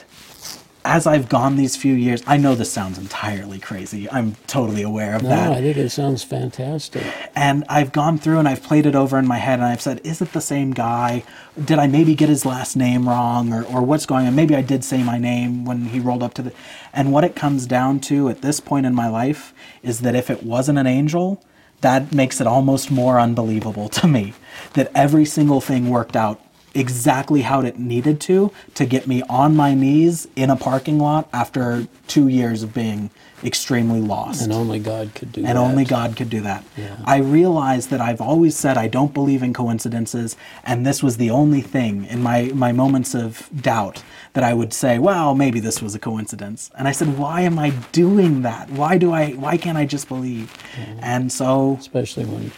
as 0.84 1.06
I've 1.06 1.28
gone 1.28 1.56
these 1.56 1.76
few 1.76 1.94
years, 1.94 2.24
I 2.26 2.38
know 2.38 2.56
this 2.56 2.72
sounds 2.72 2.98
entirely 2.98 3.60
crazy. 3.60 4.10
I'm 4.10 4.34
totally 4.48 4.82
aware 4.82 5.14
of 5.14 5.22
that. 5.22 5.28
No, 5.28 5.50
that. 5.50 5.58
I 5.58 5.60
think 5.60 5.76
it 5.76 5.90
sounds 5.90 6.24
fantastic. 6.24 7.04
And 7.36 7.64
I've 7.68 7.92
gone 7.92 8.18
through 8.18 8.38
and 8.38 8.48
I've 8.48 8.62
played 8.64 8.86
it 8.86 8.96
over 8.96 9.16
in 9.16 9.28
my 9.28 9.38
head 9.38 9.60
and 9.60 9.66
I've 9.66 9.80
said, 9.80 10.00
is 10.02 10.20
it 10.20 10.32
the 10.32 10.40
same 10.40 10.72
guy? 10.72 11.22
Did 11.62 11.78
I 11.78 11.86
maybe 11.86 12.16
get 12.16 12.28
his 12.28 12.44
last 12.44 12.74
name 12.74 13.08
wrong 13.08 13.52
or, 13.52 13.62
or 13.64 13.82
what's 13.82 14.06
going 14.06 14.26
on? 14.26 14.34
Maybe 14.34 14.56
I 14.56 14.62
did 14.62 14.82
say 14.82 15.04
my 15.04 15.18
name 15.18 15.64
when 15.64 15.86
he 15.86 16.00
rolled 16.00 16.24
up 16.24 16.34
to 16.34 16.42
the. 16.42 16.52
And 16.92 17.12
what 17.12 17.22
it 17.22 17.36
comes 17.36 17.66
down 17.66 18.00
to 18.00 18.28
at 18.28 18.42
this 18.42 18.58
point 18.58 18.86
in 18.86 18.94
my 18.94 19.08
life 19.08 19.54
is 19.84 20.00
that 20.00 20.16
if 20.16 20.30
it 20.30 20.42
wasn't 20.42 20.78
an 20.78 20.86
angel, 20.86 21.44
that 21.80 22.12
makes 22.12 22.40
it 22.40 22.46
almost 22.46 22.90
more 22.90 23.20
unbelievable 23.20 23.88
to 23.90 24.08
me 24.08 24.34
that 24.74 24.90
every 24.94 25.24
single 25.24 25.60
thing 25.60 25.88
worked 25.88 26.16
out 26.16 26.40
exactly 26.74 27.42
how 27.42 27.60
it 27.60 27.78
needed 27.78 28.20
to 28.20 28.52
to 28.74 28.84
get 28.84 29.06
me 29.06 29.22
on 29.28 29.56
my 29.56 29.74
knees 29.74 30.28
in 30.36 30.50
a 30.50 30.56
parking 30.56 30.98
lot 30.98 31.28
after 31.32 31.88
two 32.06 32.28
years 32.28 32.62
of 32.62 32.74
being 32.74 33.10
extremely 33.42 34.00
lost 34.00 34.42
And 34.42 34.52
only 34.52 34.78
God 34.78 35.12
could 35.14 35.32
do 35.32 35.42
that. 35.42 35.48
and 35.48 35.58
only 35.58 35.84
God 35.84 36.14
could 36.16 36.28
do 36.28 36.40
that. 36.42 36.64
Yeah. 36.76 36.96
I 37.04 37.18
realized 37.18 37.90
that 37.90 38.00
I've 38.00 38.20
always 38.20 38.56
said 38.56 38.76
I 38.76 38.86
don't 38.88 39.14
believe 39.14 39.42
in 39.42 39.54
coincidences, 39.54 40.36
and 40.64 40.84
this 40.84 41.02
was 41.02 41.16
the 41.16 41.30
only 41.30 41.60
thing 41.62 42.04
in 42.04 42.22
my, 42.22 42.50
my 42.54 42.72
moments 42.72 43.14
of 43.14 43.48
doubt 43.60 44.02
that 44.34 44.42
I 44.44 44.54
would 44.54 44.72
say, 44.72 44.98
well, 44.98 45.34
maybe 45.34 45.60
this 45.60 45.80
was 45.80 45.94
a 45.94 45.98
coincidence. 46.00 46.70
And 46.76 46.86
I 46.86 46.92
said, 46.92 47.16
why 47.16 47.40
am 47.42 47.58
I 47.58 47.70
doing 47.92 48.42
that? 48.42 48.70
Why 48.70 48.98
do 48.98 49.12
I 49.12 49.30
why 49.32 49.56
can't 49.56 49.78
I 49.78 49.86
just 49.86 50.06
believe? 50.08 50.52
And 51.00 51.32
so 51.32 51.76
Especially 51.80 52.24
when 52.24 52.50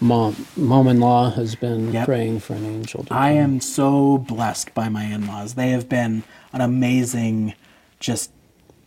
mom, 0.00 0.46
mom-in-law 0.56 1.30
has 1.32 1.54
been 1.54 1.92
Yep. 1.92 2.04
praying 2.06 2.40
for 2.40 2.54
an 2.54 2.64
angel 2.64 3.04
to 3.04 3.14
I 3.14 3.30
am 3.32 3.60
so 3.60 4.18
blessed 4.18 4.74
by 4.74 4.88
my 4.88 5.04
in-laws. 5.04 5.54
They 5.54 5.70
have 5.70 5.88
been 5.88 6.22
an 6.52 6.60
amazing 6.60 7.54
just 7.98 8.30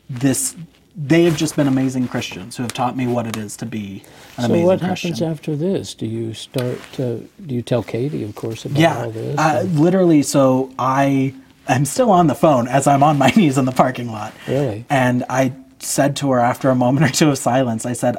this 0.09 0.55
they 0.95 1.23
have 1.23 1.35
just 1.35 1.55
been 1.55 1.67
amazing 1.67 2.07
Christians 2.07 2.55
who 2.55 2.61
have 2.61 2.71
taught 2.73 2.95
me 2.95 3.07
what 3.07 3.25
it 3.25 3.35
is 3.35 3.57
to 3.57 3.65
be 3.65 4.03
an 4.37 4.43
So 4.43 4.45
amazing 4.45 4.65
what 4.67 4.79
Christian. 4.79 5.11
happens 5.13 5.21
after 5.23 5.55
this? 5.55 5.95
Do 5.95 6.05
you 6.05 6.35
start? 6.35 6.77
To, 6.93 7.27
do 7.47 7.55
you 7.55 7.63
tell 7.63 7.81
Katie, 7.81 8.23
of 8.23 8.35
course, 8.35 8.65
about 8.65 8.77
yeah 8.79 9.03
all 9.05 9.09
this? 9.09 9.39
uh, 9.39 9.63
literally 9.71 10.21
so 10.21 10.71
i 10.77 11.33
am 11.67 11.85
still 11.85 12.11
on 12.11 12.27
the 12.27 12.35
phone 12.35 12.67
as 12.67 12.85
i'm 12.85 13.01
on 13.01 13.17
my 13.17 13.29
knees 13.35 13.57
in 13.57 13.65
the 13.65 13.71
parking 13.71 14.11
lot 14.11 14.33
Really? 14.47 14.85
and 14.89 15.23
i 15.29 15.53
said 15.79 16.15
to 16.17 16.29
her 16.31 16.39
after 16.39 16.69
a 16.69 16.75
moment 16.75 17.05
or 17.09 17.13
two 17.13 17.29
of 17.31 17.37
silence 17.39 17.85
i 17.87 17.93
said 17.93 18.17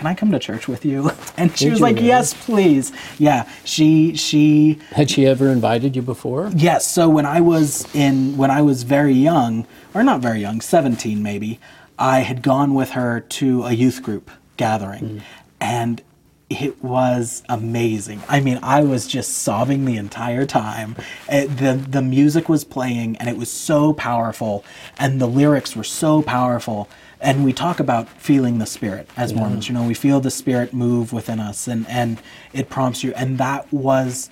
can 0.00 0.06
i 0.06 0.14
come 0.14 0.30
to 0.32 0.38
church 0.38 0.66
with 0.66 0.84
you 0.86 1.10
and 1.36 1.56
she 1.56 1.66
Did 1.66 1.72
was 1.72 1.80
like 1.82 1.96
really? 1.96 2.08
yes 2.08 2.32
please 2.32 2.90
yeah 3.18 3.46
she 3.64 4.16
she 4.16 4.78
Had 4.92 5.10
she 5.10 5.26
ever 5.26 5.48
invited 5.48 5.94
you 5.96 6.02
before? 6.02 6.50
Yes. 6.56 6.86
So 6.86 7.08
when 7.08 7.26
I 7.26 7.40
was 7.40 7.86
in 7.94 8.36
when 8.38 8.50
I 8.50 8.62
was 8.62 8.82
very 8.84 9.12
young, 9.14 9.66
or 9.94 10.02
not 10.02 10.20
very 10.20 10.40
young, 10.40 10.60
seventeen 10.62 11.22
maybe, 11.22 11.60
I 11.98 12.20
had 12.20 12.42
gone 12.42 12.74
with 12.74 12.90
her 12.90 13.20
to 13.20 13.64
a 13.64 13.72
youth 13.72 14.02
group 14.02 14.30
gathering, 14.56 15.04
hmm. 15.08 15.18
and 15.60 16.02
it 16.48 16.82
was 16.82 17.42
amazing. 17.48 18.22
I 18.28 18.40
mean, 18.40 18.58
I 18.62 18.82
was 18.82 19.06
just 19.06 19.38
sobbing 19.38 19.84
the 19.84 19.96
entire 19.96 20.46
time. 20.46 20.96
It, 21.28 21.48
the 21.58 21.74
The 21.74 22.02
music 22.02 22.48
was 22.48 22.64
playing, 22.64 23.16
and 23.18 23.28
it 23.28 23.36
was 23.36 23.50
so 23.52 23.92
powerful, 23.92 24.64
and 24.98 25.20
the 25.20 25.28
lyrics 25.28 25.76
were 25.76 25.84
so 25.84 26.22
powerful. 26.22 26.88
And 27.22 27.44
we 27.44 27.52
talk 27.52 27.80
about 27.80 28.08
feeling 28.08 28.58
the 28.58 28.66
spirit 28.66 29.08
as 29.16 29.34
Mormons. 29.34 29.68
You 29.68 29.74
know, 29.74 29.82
we 29.82 29.92
feel 29.94 30.20
the 30.20 30.30
spirit 30.30 30.72
move 30.72 31.12
within 31.12 31.38
us, 31.38 31.68
and 31.68 31.86
and 31.88 32.20
it 32.52 32.70
prompts 32.70 33.04
you. 33.04 33.12
And 33.14 33.36
that 33.38 33.70
was 33.72 34.30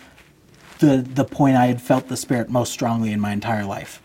the 0.78 0.96
the 0.96 1.24
point 1.24 1.56
I 1.56 1.66
had 1.66 1.82
felt 1.82 2.08
the 2.08 2.16
spirit 2.16 2.48
most 2.48 2.72
strongly 2.72 3.12
in 3.12 3.20
my 3.20 3.32
entire 3.32 3.64
life. 3.64 4.00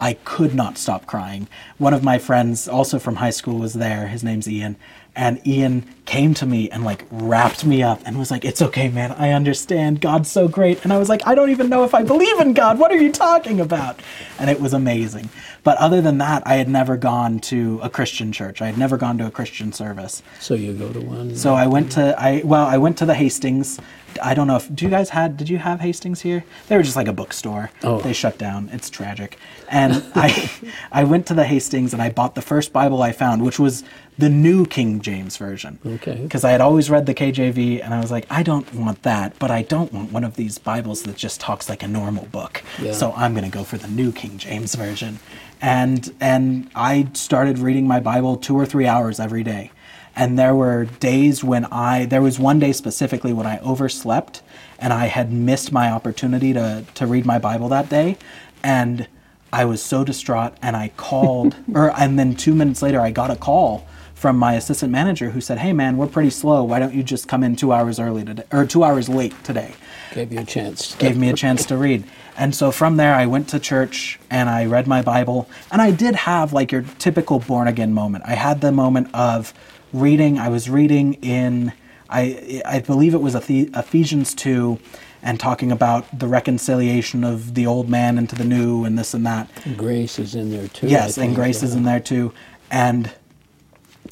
I 0.00 0.12
could 0.24 0.54
not 0.54 0.78
stop 0.78 1.06
crying. 1.06 1.48
One 1.78 1.92
of 1.92 2.04
my 2.04 2.18
friends, 2.18 2.68
also 2.68 3.00
from 3.00 3.16
high 3.16 3.30
school, 3.30 3.58
was 3.58 3.74
there. 3.74 4.06
His 4.06 4.22
name's 4.22 4.48
Ian, 4.48 4.76
and 5.16 5.44
Ian 5.44 5.84
came 6.04 6.34
to 6.34 6.46
me 6.46 6.70
and 6.70 6.84
like 6.84 7.04
wrapped 7.10 7.66
me 7.66 7.82
up 7.82 8.00
and 8.04 8.16
was 8.16 8.30
like, 8.30 8.44
"It's 8.44 8.62
okay, 8.62 8.88
man. 8.88 9.10
I 9.18 9.32
understand. 9.32 10.00
God's 10.00 10.30
so 10.30 10.46
great." 10.46 10.84
And 10.84 10.92
I 10.92 10.98
was 10.98 11.08
like, 11.08 11.26
"I 11.26 11.34
don't 11.34 11.50
even 11.50 11.68
know 11.68 11.82
if 11.82 11.94
I 11.94 12.04
believe 12.04 12.38
in 12.38 12.52
God. 12.52 12.78
What 12.78 12.92
are 12.92 13.02
you 13.02 13.10
talking 13.10 13.58
about?" 13.60 13.98
And 14.38 14.48
it 14.48 14.60
was 14.60 14.72
amazing. 14.72 15.30
But 15.64 15.78
other 15.78 16.00
than 16.00 16.18
that, 16.18 16.42
I 16.46 16.54
had 16.54 16.68
never 16.68 16.96
gone 16.96 17.40
to 17.40 17.80
a 17.82 17.90
Christian 17.90 18.32
church. 18.32 18.62
I 18.62 18.66
had 18.66 18.78
never 18.78 18.96
gone 18.96 19.18
to 19.18 19.26
a 19.26 19.30
Christian 19.30 19.72
service. 19.72 20.22
So 20.40 20.54
you 20.54 20.72
go 20.72 20.92
to 20.92 21.00
one. 21.00 21.36
So 21.36 21.54
I 21.54 21.66
went 21.66 21.92
to 21.92 22.14
I 22.18 22.42
well 22.44 22.66
I 22.66 22.78
went 22.78 22.96
to 22.98 23.06
the 23.06 23.14
Hastings. 23.14 23.78
I 24.22 24.34
don't 24.34 24.46
know 24.46 24.56
if 24.56 24.74
do 24.74 24.84
you 24.84 24.90
guys 24.90 25.10
had 25.10 25.36
did 25.36 25.48
you 25.48 25.58
have 25.58 25.80
Hastings 25.80 26.20
here? 26.22 26.44
They 26.68 26.76
were 26.76 26.82
just 26.82 26.96
like 26.96 27.08
a 27.08 27.12
bookstore. 27.12 27.70
Oh. 27.82 28.00
They 28.00 28.12
shut 28.12 28.38
down. 28.38 28.70
It's 28.72 28.88
tragic. 28.90 29.38
And 29.68 30.02
I 30.14 30.50
I 30.92 31.04
went 31.04 31.26
to 31.26 31.34
the 31.34 31.44
Hastings 31.44 31.92
and 31.92 32.02
I 32.02 32.10
bought 32.10 32.34
the 32.34 32.42
first 32.42 32.72
Bible 32.72 33.02
I 33.02 33.12
found, 33.12 33.42
which 33.42 33.58
was 33.58 33.84
the 34.16 34.28
New 34.28 34.66
King 34.66 35.00
James 35.00 35.36
version. 35.36 35.78
Okay. 35.86 36.16
Because 36.22 36.44
I 36.44 36.50
had 36.50 36.60
always 36.60 36.90
read 36.90 37.06
the 37.06 37.14
KJV 37.14 37.84
and 37.84 37.94
I 37.94 38.00
was 38.00 38.10
like, 38.10 38.26
I 38.28 38.42
don't 38.42 38.72
want 38.74 39.02
that, 39.04 39.38
but 39.38 39.50
I 39.50 39.62
don't 39.62 39.92
want 39.92 40.10
one 40.10 40.24
of 40.24 40.34
these 40.34 40.58
Bibles 40.58 41.04
that 41.04 41.14
just 41.16 41.40
talks 41.40 41.68
like 41.68 41.84
a 41.84 41.88
normal 41.88 42.26
book. 42.26 42.62
Yeah. 42.80 42.92
So 42.92 43.12
I'm 43.12 43.34
gonna 43.34 43.48
go 43.50 43.62
for 43.64 43.78
the 43.78 43.88
New 43.88 44.10
King 44.12 44.38
James 44.38 44.74
version. 44.74 45.20
And 45.60 46.14
and 46.20 46.70
I 46.74 47.08
started 47.14 47.58
reading 47.58 47.86
my 47.86 48.00
Bible 48.00 48.36
two 48.36 48.56
or 48.56 48.66
three 48.66 48.86
hours 48.86 49.18
every 49.18 49.42
day. 49.42 49.72
And 50.14 50.38
there 50.38 50.54
were 50.54 50.84
days 50.84 51.44
when 51.44 51.64
I 51.66 52.06
there 52.06 52.22
was 52.22 52.38
one 52.38 52.58
day 52.58 52.72
specifically 52.72 53.32
when 53.32 53.46
I 53.46 53.58
overslept 53.58 54.42
and 54.78 54.92
I 54.92 55.06
had 55.06 55.32
missed 55.32 55.72
my 55.72 55.90
opportunity 55.90 56.52
to 56.52 56.84
to 56.94 57.06
read 57.06 57.26
my 57.26 57.38
Bible 57.38 57.68
that 57.70 57.88
day. 57.88 58.16
And 58.62 59.08
I 59.52 59.64
was 59.64 59.82
so 59.82 60.04
distraught 60.04 60.54
and 60.62 60.76
I 60.76 60.88
called 60.96 61.56
or 61.74 61.92
and 61.98 62.18
then 62.18 62.34
two 62.36 62.54
minutes 62.54 62.82
later 62.82 63.00
I 63.00 63.10
got 63.10 63.30
a 63.30 63.36
call 63.36 63.86
from 64.18 64.36
my 64.36 64.54
assistant 64.54 64.90
manager 64.90 65.30
who 65.30 65.40
said, 65.40 65.58
Hey 65.58 65.72
man, 65.72 65.96
we're 65.96 66.08
pretty 66.08 66.30
slow. 66.30 66.64
Why 66.64 66.80
don't 66.80 66.92
you 66.92 67.04
just 67.04 67.28
come 67.28 67.44
in 67.44 67.54
two 67.54 67.72
hours 67.72 68.00
early 68.00 68.24
today 68.24 68.44
or 68.52 68.66
two 68.66 68.82
hours 68.82 69.08
late 69.08 69.32
today? 69.44 69.74
Gave 70.12 70.32
you 70.32 70.40
a 70.40 70.44
chance. 70.44 70.94
gave 70.96 71.16
me 71.16 71.30
a 71.30 71.32
chance 71.44 71.64
to 71.66 71.76
read. 71.76 72.04
And 72.38 72.54
so 72.54 72.70
from 72.70 72.96
there, 72.96 73.14
I 73.14 73.26
went 73.26 73.48
to 73.48 73.58
church 73.58 74.18
and 74.30 74.48
I 74.48 74.64
read 74.64 74.86
my 74.86 75.02
Bible. 75.02 75.50
And 75.72 75.82
I 75.82 75.90
did 75.90 76.14
have 76.14 76.52
like 76.52 76.70
your 76.70 76.82
typical 76.98 77.40
born 77.40 77.66
again 77.66 77.92
moment. 77.92 78.24
I 78.26 78.34
had 78.34 78.60
the 78.60 78.70
moment 78.70 79.08
of 79.12 79.52
reading. 79.92 80.38
I 80.38 80.48
was 80.48 80.70
reading 80.70 81.14
in, 81.14 81.72
I, 82.08 82.62
I 82.64 82.78
believe 82.78 83.12
it 83.12 83.20
was 83.20 83.34
Ephesians 83.34 84.34
2, 84.34 84.78
and 85.20 85.40
talking 85.40 85.72
about 85.72 86.16
the 86.16 86.28
reconciliation 86.28 87.24
of 87.24 87.54
the 87.54 87.66
old 87.66 87.88
man 87.88 88.18
into 88.18 88.36
the 88.36 88.44
new 88.44 88.84
and 88.84 88.96
this 88.96 89.14
and 89.14 89.26
that. 89.26 89.50
Grace 89.76 90.20
is 90.20 90.36
in 90.36 90.50
there 90.50 90.68
too. 90.68 90.86
Yes, 90.86 91.18
and 91.18 91.34
Grace 91.34 91.64
is 91.64 91.74
in 91.74 91.82
there 91.82 91.98
too. 91.98 92.32
And 92.70 93.10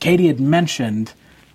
Katie 0.00 0.26
had 0.26 0.40
mentioned, 0.40 1.12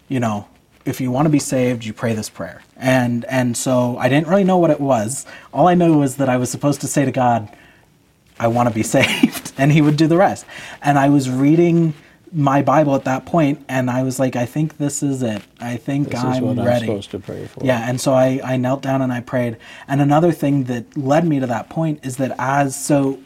you 0.07 0.21
know, 0.21 0.47
if 0.85 1.00
you 1.01 1.11
want 1.11 1.25
to 1.25 1.29
be 1.29 1.39
saved, 1.39 1.83
you 1.85 1.93
pray 1.93 2.13
this 2.13 2.29
prayer. 2.29 2.61
And 2.77 3.25
and 3.25 3.55
so 3.55 3.97
I 3.97 4.09
didn't 4.09 4.27
really 4.27 4.43
know 4.43 4.57
what 4.57 4.71
it 4.71 4.79
was. 4.79 5.25
All 5.53 5.67
I 5.67 5.73
knew 5.75 5.97
was 5.97 6.17
that 6.17 6.29
I 6.29 6.38
was 6.38 6.50
supposed 6.50 6.81
to 6.81 6.88
say 6.88 7.05
to 7.05 7.11
God, 7.11 7.50
I 8.39 8.47
want 8.47 8.69
to 8.69 8.75
be 8.75 8.83
saved, 8.97 9.53
and 9.57 9.71
he 9.71 9.81
would 9.81 9.97
do 9.97 10.07
the 10.07 10.17
rest. 10.17 10.45
And 10.81 10.97
I 10.97 11.09
was 11.09 11.29
reading 11.29 11.93
my 12.33 12.61
Bible 12.61 12.95
at 12.95 13.03
that 13.03 13.25
point 13.25 13.63
and 13.67 13.89
I 13.89 14.03
was 14.03 14.17
like, 14.17 14.38
I 14.38 14.45
think 14.45 14.77
this 14.77 15.03
is 15.03 15.21
it. 15.21 15.41
I 15.59 15.75
think 15.75 16.09
This 16.11 16.23
I'm 16.23 16.33
is 16.35 16.39
what 16.41 16.57
I'm 16.59 16.65
ready. 16.65 16.85
supposed 16.85 17.11
to 17.11 17.19
pray 17.19 17.45
for. 17.45 17.65
Yeah, 17.65 17.89
and 17.89 18.00
so 18.00 18.13
I, 18.13 18.39
I 18.41 18.55
knelt 18.55 18.81
down 18.81 19.01
and 19.01 19.11
I 19.11 19.19
prayed. 19.19 19.57
And 19.88 20.01
another 20.01 20.31
thing 20.31 20.63
that 20.65 20.95
led 20.95 21.27
me 21.27 21.41
to 21.41 21.47
that 21.47 21.69
point 21.69 22.05
is 22.05 22.15
that 22.17 22.33
as 22.39 22.73
so 22.75 23.19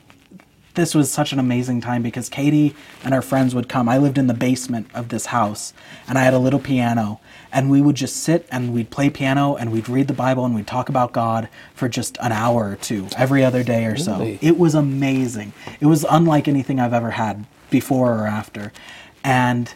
this 0.74 0.96
was 0.96 1.12
such 1.12 1.32
an 1.34 1.40
amazing 1.40 1.82
time 1.82 2.02
because 2.02 2.30
Katie 2.30 2.76
and 3.04 3.14
her 3.14 3.22
friends 3.22 3.54
would 3.56 3.70
come. 3.70 3.88
I 3.88 3.98
lived 3.98 4.18
in 4.18 4.26
the 4.28 4.34
basement 4.34 4.88
of 4.94 5.10
this 5.10 5.28
house 5.28 5.72
and 6.08 6.18
I 6.18 6.24
had 6.24 6.34
a 6.34 6.40
little 6.40 6.60
piano 6.60 7.20
and 7.56 7.72
we 7.72 7.82
would 7.82 7.96
just 7.96 8.18
sit 8.18 8.46
and 8.52 8.74
we'd 8.74 8.90
play 8.90 9.10
piano 9.10 9.56
and 9.56 9.72
we'd 9.72 9.88
read 9.88 10.10
the 10.10 10.14
Bible 10.14 10.44
and 10.46 10.54
we'd 10.54 10.68
talk 10.68 10.90
about 10.90 11.14
God 11.14 11.48
for 11.74 11.88
just 11.88 12.18
an 12.20 12.34
hour 12.34 12.70
or 12.72 12.76
two 12.76 13.08
every 13.18 13.46
other 13.46 13.64
day 13.64 13.86
or 13.86 13.96
so. 13.96 14.20
Really? 14.20 14.38
It 14.42 14.60
was 14.60 14.76
amazing. 14.76 15.54
It 15.80 15.86
was 15.86 16.06
unlike 16.10 16.50
anything 16.50 16.82
I've 16.82 16.94
ever 16.94 17.12
had 17.12 17.46
before 17.70 18.14
or 18.14 18.28
after. 18.28 18.74
And 19.24 19.74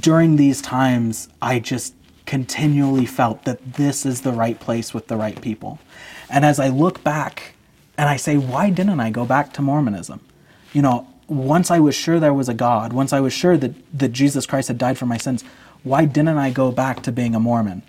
during 0.00 0.36
these 0.36 0.62
times, 0.62 1.28
I 1.42 1.58
just 1.58 1.94
continually 2.24 3.04
felt 3.04 3.44
that 3.44 3.74
this 3.74 4.06
is 4.06 4.22
the 4.22 4.32
right 4.32 4.58
place 4.58 4.94
with 4.94 5.08
the 5.08 5.16
right 5.16 5.38
people. 5.42 5.78
And 6.30 6.42
as 6.42 6.58
I 6.58 6.68
look 6.68 7.04
back 7.04 7.54
and 7.98 8.08
I 8.08 8.16
say, 8.16 8.38
why 8.38 8.70
didn't 8.70 8.98
I 8.98 9.10
go 9.10 9.26
back 9.26 9.52
to 9.54 9.62
Mormonism? 9.62 10.20
You 10.72 10.80
know, 10.80 11.06
once 11.28 11.70
I 11.70 11.80
was 11.80 11.94
sure 11.94 12.18
there 12.18 12.32
was 12.32 12.48
a 12.48 12.54
God, 12.54 12.94
once 12.94 13.12
I 13.12 13.20
was 13.20 13.34
sure 13.34 13.58
that, 13.58 13.74
that 13.98 14.12
Jesus 14.12 14.46
Christ 14.46 14.68
had 14.68 14.78
died 14.78 14.96
for 14.96 15.04
my 15.04 15.18
sins, 15.18 15.44
why 15.88 16.04
didn't 16.04 16.36
I 16.38 16.50
go 16.50 16.70
back 16.70 17.02
to 17.04 17.12
being 17.12 17.34
a 17.34 17.40
Mormon? 17.40 17.82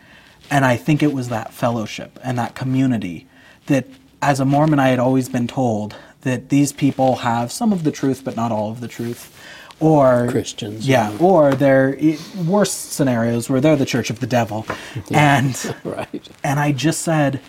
And 0.49 0.65
I 0.65 0.77
think 0.77 1.03
it 1.03 1.13
was 1.13 1.29
that 1.29 1.53
fellowship 1.53 2.19
and 2.23 2.37
that 2.37 2.55
community 2.55 3.27
that 3.67 3.85
as 4.21 4.39
a 4.39 4.45
Mormon, 4.45 4.79
I 4.79 4.89
had 4.89 4.99
always 4.99 5.29
been 5.29 5.47
told 5.47 5.95
that 6.21 6.49
these 6.49 6.71
people 6.73 7.17
have 7.17 7.51
some 7.51 7.71
of 7.71 7.83
the 7.83 7.91
truth, 7.91 8.23
but 8.23 8.35
not 8.35 8.51
all 8.51 8.71
of 8.71 8.81
the 8.81 8.87
truth. 8.87 9.35
Or 9.79 10.27
Christians, 10.29 10.85
yeah, 10.85 11.09
yeah. 11.11 11.17
or 11.19 11.55
they're 11.55 11.95
eh, 11.97 12.17
worse 12.45 12.71
scenarios 12.73 13.49
where 13.49 13.61
they're 13.61 13.77
the 13.77 13.85
church 13.85 14.09
of 14.09 14.19
the 14.19 14.27
devil, 14.27 14.65
and 15.09 15.55
Right. 15.85 16.27
and 16.43 16.59
I 16.59 16.73
just 16.73 17.01
said 17.01 17.39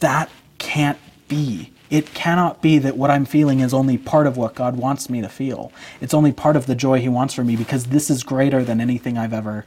that 0.00 0.28
can't 0.58 0.98
be. 1.28 1.72
It 1.90 2.14
cannot 2.14 2.60
be 2.60 2.78
that 2.78 2.96
what 2.96 3.10
I'm 3.10 3.24
feeling 3.24 3.60
is 3.60 3.72
only 3.72 3.98
part 3.98 4.26
of 4.26 4.36
what 4.36 4.54
God 4.54 4.76
wants 4.76 5.08
me 5.08 5.20
to 5.20 5.28
feel. 5.28 5.72
It's 6.00 6.14
only 6.14 6.32
part 6.32 6.56
of 6.56 6.66
the 6.66 6.74
joy 6.74 7.00
He 7.00 7.08
wants 7.08 7.34
for 7.34 7.44
me 7.44 7.56
because 7.56 7.86
this 7.86 8.10
is 8.10 8.22
greater 8.22 8.64
than 8.64 8.80
anything 8.80 9.16
I've 9.16 9.32
ever. 9.32 9.66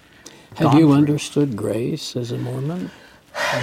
Have 0.55 0.73
you 0.73 0.87
through. 0.87 0.93
understood 0.93 1.55
grace 1.55 2.15
as 2.15 2.31
a 2.31 2.37
Mormon? 2.37 2.91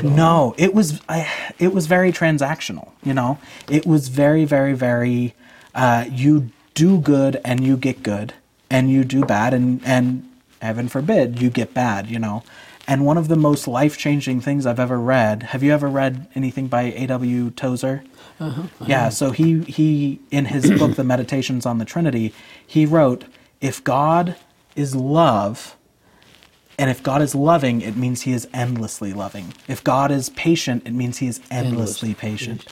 No, 0.02 0.54
it 0.56 0.74
was 0.74 1.00
I, 1.08 1.30
it 1.58 1.74
was 1.74 1.86
very 1.86 2.12
transactional. 2.12 2.90
You 3.02 3.14
know, 3.14 3.38
it 3.68 3.86
was 3.86 4.08
very, 4.08 4.44
very, 4.44 4.72
very. 4.72 5.34
Uh, 5.74 6.06
you 6.10 6.50
do 6.74 6.98
good 6.98 7.40
and 7.44 7.64
you 7.64 7.76
get 7.76 8.02
good, 8.02 8.32
and 8.70 8.90
you 8.90 9.04
do 9.04 9.24
bad 9.24 9.52
and 9.52 9.84
and 9.84 10.28
heaven 10.62 10.88
forbid 10.88 11.42
you 11.42 11.50
get 11.50 11.74
bad. 11.74 12.08
You 12.08 12.18
know, 12.18 12.42
and 12.86 13.04
one 13.04 13.18
of 13.18 13.28
the 13.28 13.36
most 13.36 13.66
life 13.68 13.98
changing 13.98 14.40
things 14.40 14.64
I've 14.64 14.80
ever 14.80 14.98
read. 14.98 15.42
Have 15.44 15.62
you 15.62 15.72
ever 15.72 15.88
read 15.88 16.28
anything 16.34 16.68
by 16.68 16.82
A. 16.82 17.06
W. 17.08 17.50
Tozer? 17.50 18.04
Uh-huh. 18.38 18.62
Yeah, 18.86 19.08
so 19.08 19.30
he 19.30 19.60
he 19.62 20.20
in 20.30 20.46
his 20.46 20.70
book 20.78 20.96
The 20.96 21.04
Meditations 21.04 21.64
on 21.64 21.78
the 21.78 21.84
Trinity, 21.84 22.34
he 22.66 22.84
wrote, 22.84 23.24
if 23.60 23.82
God 23.82 24.36
is 24.74 24.94
love, 24.94 25.76
and 26.78 26.90
if 26.90 27.02
God 27.02 27.22
is 27.22 27.34
loving, 27.34 27.80
it 27.80 27.96
means 27.96 28.22
he 28.22 28.32
is 28.32 28.46
endlessly 28.52 29.14
loving. 29.14 29.54
If 29.66 29.82
God 29.82 30.10
is 30.10 30.28
patient, 30.30 30.86
it 30.86 30.92
means 30.92 31.18
he 31.18 31.26
is 31.26 31.40
endlessly 31.50 32.10
Endlessly 32.10 32.14
patient. 32.14 32.66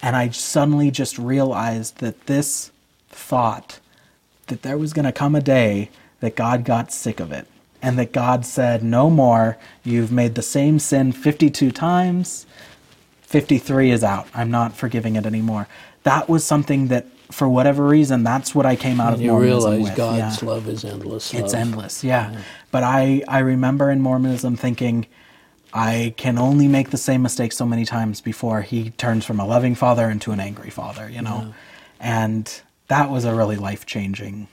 And 0.00 0.14
I 0.14 0.28
suddenly 0.30 0.92
just 0.92 1.18
realized 1.18 1.98
that 1.98 2.26
this 2.26 2.70
thought 3.08 3.80
that 4.46 4.62
there 4.62 4.78
was 4.78 4.92
going 4.92 5.04
to 5.04 5.12
come 5.12 5.34
a 5.34 5.40
day 5.40 5.90
that 6.20 6.36
God 6.36 6.64
got 6.64 6.92
sick 6.92 7.18
of 7.20 7.32
it 7.32 7.48
and 7.82 7.98
that 7.98 8.12
God 8.12 8.44
said, 8.44 8.82
No 8.82 9.10
more. 9.10 9.58
You've 9.82 10.12
made 10.12 10.34
the 10.34 10.42
same 10.42 10.78
sin 10.78 11.12
52 11.12 11.70
times. 11.72 12.46
53 13.28 13.90
is 13.90 14.02
out. 14.02 14.26
I'm 14.32 14.50
not 14.50 14.74
forgiving 14.74 15.16
it 15.16 15.26
anymore. 15.26 15.68
That 16.04 16.30
was 16.30 16.44
something 16.44 16.88
that, 16.88 17.06
for 17.30 17.46
whatever 17.46 17.86
reason, 17.86 18.24
that's 18.24 18.54
what 18.54 18.64
I 18.64 18.74
came 18.74 19.02
out 19.02 19.08
And 19.08 19.16
of 19.16 19.20
you 19.20 19.32
Mormonism 19.32 19.70
realize 19.70 19.88
with. 19.90 19.96
God's 19.98 20.42
yeah. 20.42 20.48
love 20.48 20.66
is 20.66 20.82
endless. 20.82 21.34
It's 21.34 21.52
endless, 21.52 22.02
yeah. 22.02 22.40
But 22.70 22.84
I, 22.84 23.22
I 23.28 23.40
remember 23.40 23.90
in 23.90 24.00
Mormonism 24.00 24.56
thinking, 24.56 25.06
I 25.74 26.14
can 26.16 26.38
only 26.38 26.68
make 26.68 26.88
the 26.88 26.96
same 26.96 27.20
mistake 27.20 27.52
so 27.52 27.66
many 27.66 27.84
times 27.84 28.22
before 28.22 28.62
he 28.62 28.90
turns 28.92 29.26
from 29.26 29.40
a 29.40 29.46
loving 29.46 29.74
father 29.74 30.08
into 30.08 30.32
an 30.32 30.40
angry 30.40 30.70
father, 30.70 31.10
you 31.10 31.20
know? 31.20 31.52
And 32.00 32.62
that 32.86 33.10
was 33.10 33.26
a 33.26 33.34
really 33.34 33.56
life 33.56 33.84
changing 33.84 34.48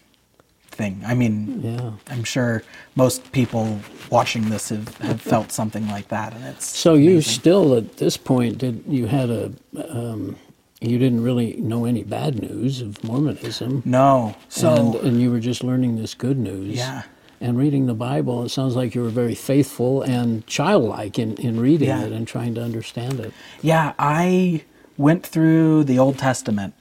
thing. 0.75 1.01
I 1.05 1.13
mean, 1.15 1.62
Yeah. 1.63 1.91
I'm 2.13 2.24
sure 2.24 2.63
most 2.96 3.32
people 3.32 3.79
watching 4.10 4.50
this 4.50 4.70
have, 4.70 4.96
have 4.98 5.22
felt 5.22 5.51
something 5.51 5.88
like 5.88 6.08
that. 6.10 6.34
And 6.34 6.44
it's 6.46 6.65
So 6.65 6.94
you 6.94 7.22
still 7.22 7.75
at 7.75 7.98
this 7.98 8.17
point 8.17 8.58
did 8.60 8.84
you 8.88 9.08
had 9.08 9.29
a 9.29 9.51
um, 9.89 10.36
you 10.82 10.98
didn't 11.00 11.24
really 11.24 11.53
know 11.55 11.86
any 11.86 12.03
bad 12.03 12.39
news 12.41 12.82
of 12.82 13.03
Mormonism. 13.03 13.82
No. 13.86 14.36
So, 14.50 14.74
and, 14.75 14.96
and 15.08 15.22
you 15.22 15.32
were 15.32 15.39
just 15.39 15.63
learning 15.63 15.96
this 15.96 16.13
good 16.13 16.38
news. 16.38 16.75
Yeah. 16.75 17.03
And 17.41 17.58
reading 17.58 17.86
the 17.88 17.94
Bible, 17.96 18.44
it 18.44 18.50
sounds 18.50 18.75
like 18.75 18.94
you 18.96 19.01
were 19.01 19.10
very 19.10 19.36
faithful 19.36 20.01
and 20.03 20.46
childlike 20.48 21.17
in, 21.17 21.36
in 21.38 21.60
reading 21.60 21.88
Yeah. 21.89 22.03
it 22.05 22.12
and 22.12 22.27
trying 22.27 22.53
to 22.55 22.62
understand 22.63 23.20
it. 23.20 23.34
Yeah, 23.62 23.94
I 23.98 24.63
went 24.98 25.25
through 25.25 25.86
the 25.86 25.98
Old 26.00 26.17
Testament 26.17 26.74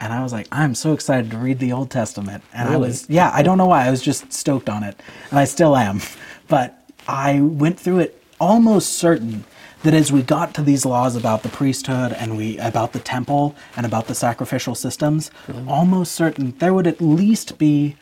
and 0.00 0.12
I 0.12 0.22
was 0.22 0.32
like, 0.32 0.46
I'm 0.52 0.74
so 0.74 0.92
excited 0.92 1.30
to 1.32 1.38
read 1.38 1.58
the 1.58 1.72
Old 1.72 1.90
Testament. 1.90 2.44
And 2.52 2.68
I 2.68 2.76
was, 2.76 3.08
yeah, 3.10 3.30
I 3.34 3.42
don't 3.42 3.58
know 3.58 3.66
why. 3.66 3.86
I 3.86 3.90
was 3.90 4.02
just 4.02 4.32
stoked 4.32 4.68
on 4.68 4.82
it. 4.84 5.00
And 5.30 5.38
I 5.38 5.44
still 5.44 5.76
am. 5.76 6.00
But 6.48 6.82
I 7.06 7.40
went 7.42 7.78
through 7.78 7.98
it 7.98 8.22
almost 8.40 8.94
certain 8.94 9.44
that 9.82 9.92
as 9.92 10.10
we 10.10 10.22
got 10.22 10.54
to 10.54 10.62
these 10.62 10.86
laws 10.86 11.14
about 11.14 11.42
the 11.42 11.50
priesthood 11.50 12.12
and 12.14 12.38
we 12.38 12.56
about 12.58 12.94
the 12.94 13.00
temple 13.00 13.54
and 13.76 13.84
about 13.84 14.06
the 14.06 14.14
sacrificial 14.14 14.74
systems, 14.74 15.30
almost 15.68 16.12
certain 16.12 16.54
there 16.58 16.72
would 16.72 16.86
at 16.86 17.02
least 17.02 17.58
be 17.58 17.96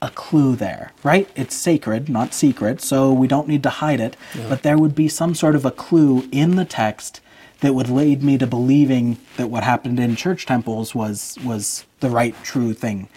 a 0.00 0.10
clue 0.10 0.56
there, 0.56 0.90
right? 1.04 1.28
It's 1.36 1.54
sacred, 1.54 2.08
not 2.08 2.34
secret, 2.34 2.80
so 2.80 3.12
we 3.12 3.28
don't 3.28 3.46
need 3.46 3.62
to 3.62 3.70
hide 3.70 4.00
it. 4.00 4.16
But 4.48 4.62
there 4.64 4.76
would 4.76 4.96
be 4.96 5.06
some 5.06 5.32
sort 5.36 5.54
of 5.54 5.64
a 5.64 5.70
clue 5.70 6.28
in 6.32 6.56
the 6.56 6.64
text 6.64 7.20
that 7.62 7.74
would 7.74 7.88
lead 7.88 8.22
me 8.22 8.36
to 8.38 8.46
believing 8.46 9.16
that 9.38 9.48
what 9.48 9.62
happened 9.64 9.98
in 9.98 10.14
church 10.16 10.44
temples 10.46 10.94
was 10.94 11.38
was 11.44 11.84
the 12.00 12.10
right, 12.10 12.34
true 12.44 12.74
thing. 12.74 13.08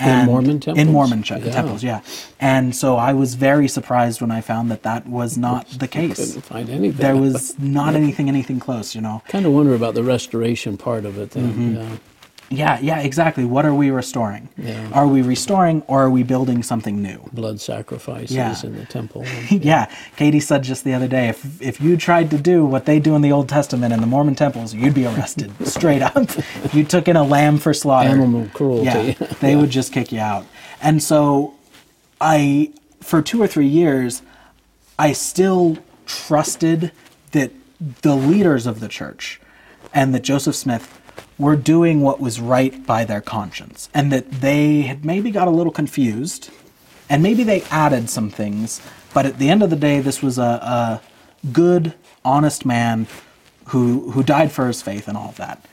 In 0.00 0.24
Mormon 0.24 0.60
temples. 0.60 0.78
In? 0.78 0.92
Mormon 0.92 1.22
ch- 1.22 1.32
Yeah. 1.32 1.50
temples, 1.50 1.82
yeah. 1.84 2.00
And 2.40 2.74
so 2.74 2.96
I 2.96 3.12
was 3.12 3.34
very 3.34 3.68
surprised 3.68 4.22
when 4.22 4.30
I 4.30 4.40
found 4.40 4.70
that 4.70 4.82
that 4.82 5.06
was 5.06 5.36
not 5.36 5.68
the 5.78 5.86
case. 5.86 6.16
Couldn't 6.16 6.40
find 6.46 6.70
anything. 6.70 6.96
There 6.96 7.16
was 7.16 7.54
not 7.80 7.94
anything, 7.94 8.26
anything 8.30 8.60
close, 8.60 8.94
you 8.94 9.02
know. 9.02 9.20
kind 9.28 9.44
of 9.44 9.52
wonder 9.52 9.74
about 9.74 9.92
the 9.94 10.02
restoration 10.02 10.78
part 10.78 11.04
of 11.04 11.18
it 11.18 11.32
then. 11.32 11.52
Mm-hmm. 11.52 11.74
Yeah. 11.76 11.96
Yeah, 12.52 12.80
yeah, 12.80 12.98
exactly. 12.98 13.44
What 13.44 13.64
are 13.64 13.72
we 13.74 13.90
restoring? 13.90 14.48
Yeah. 14.58 14.90
Are 14.92 15.06
we 15.06 15.22
restoring 15.22 15.82
or 15.86 16.02
are 16.02 16.10
we 16.10 16.24
building 16.24 16.64
something 16.64 17.00
new? 17.00 17.20
Blood 17.32 17.60
sacrifices 17.60 18.32
Yeah. 18.34 18.56
in 18.64 18.76
the 18.76 18.84
temple. 18.86 19.24
yeah, 19.50 19.88
Katie 20.16 20.40
said 20.40 20.62
just 20.64 20.82
the 20.82 20.92
other 20.92 21.06
day, 21.06 21.28
if 21.28 21.62
if 21.62 21.80
you 21.80 21.96
tried 21.96 22.28
to 22.30 22.38
do 22.38 22.64
what 22.66 22.86
they 22.86 22.98
do 22.98 23.14
in 23.14 23.22
the 23.22 23.30
Old 23.30 23.48
Testament 23.48 23.92
in 23.94 24.00
the 24.00 24.06
Mormon 24.06 24.34
temples, 24.34 24.74
you'd 24.74 24.94
be 24.94 25.06
arrested 25.06 25.52
straight 25.66 26.02
up. 26.02 26.16
If 26.64 26.74
you 26.74 26.82
took 26.84 27.06
in 27.06 27.16
a 27.16 27.22
lamb 27.22 27.58
for 27.58 27.72
slaughter, 27.72 28.10
Animal 28.10 28.48
cruelty. 28.52 28.84
yeah, 28.84 29.12
they 29.40 29.54
would 29.54 29.70
just 29.70 29.92
kick 29.92 30.10
you 30.10 30.18
out. 30.20 30.44
And 30.82 31.00
so, 31.00 31.54
I 32.20 32.72
for 33.00 33.22
two 33.22 33.40
or 33.40 33.46
three 33.46 33.68
years, 33.68 34.22
I 34.98 35.12
still 35.12 35.78
trusted 36.06 36.90
that 37.30 37.52
the 38.02 38.16
leaders 38.16 38.66
of 38.66 38.80
the 38.80 38.88
church 38.88 39.40
and 39.94 40.12
that 40.14 40.22
Joseph 40.22 40.56
Smith 40.56 40.99
were 41.40 41.56
doing 41.56 42.00
what 42.02 42.20
was 42.20 42.38
right 42.40 42.86
by 42.86 43.04
their 43.04 43.20
conscience, 43.20 43.88
and 43.94 44.12
that 44.12 44.30
they 44.40 44.82
had 44.82 45.04
maybe 45.04 45.30
got 45.30 45.48
a 45.48 45.50
little 45.50 45.72
confused, 45.72 46.50
and 47.08 47.22
maybe 47.22 47.42
they 47.42 47.62
added 47.70 48.08
some 48.10 48.30
things, 48.30 48.80
but 49.14 49.26
at 49.26 49.38
the 49.38 49.48
end 49.48 49.62
of 49.62 49.70
the 49.70 49.76
day, 49.76 50.00
this 50.00 50.22
was 50.22 50.38
a, 50.38 50.42
a 50.42 51.02
good, 51.52 51.94
honest 52.24 52.64
man 52.66 53.06
who 53.66 54.10
who 54.12 54.22
died 54.22 54.52
for 54.52 54.66
his 54.66 54.82
faith 54.82 55.08
and 55.08 55.16
all 55.16 55.30
of 55.30 55.36
that. 55.36 55.64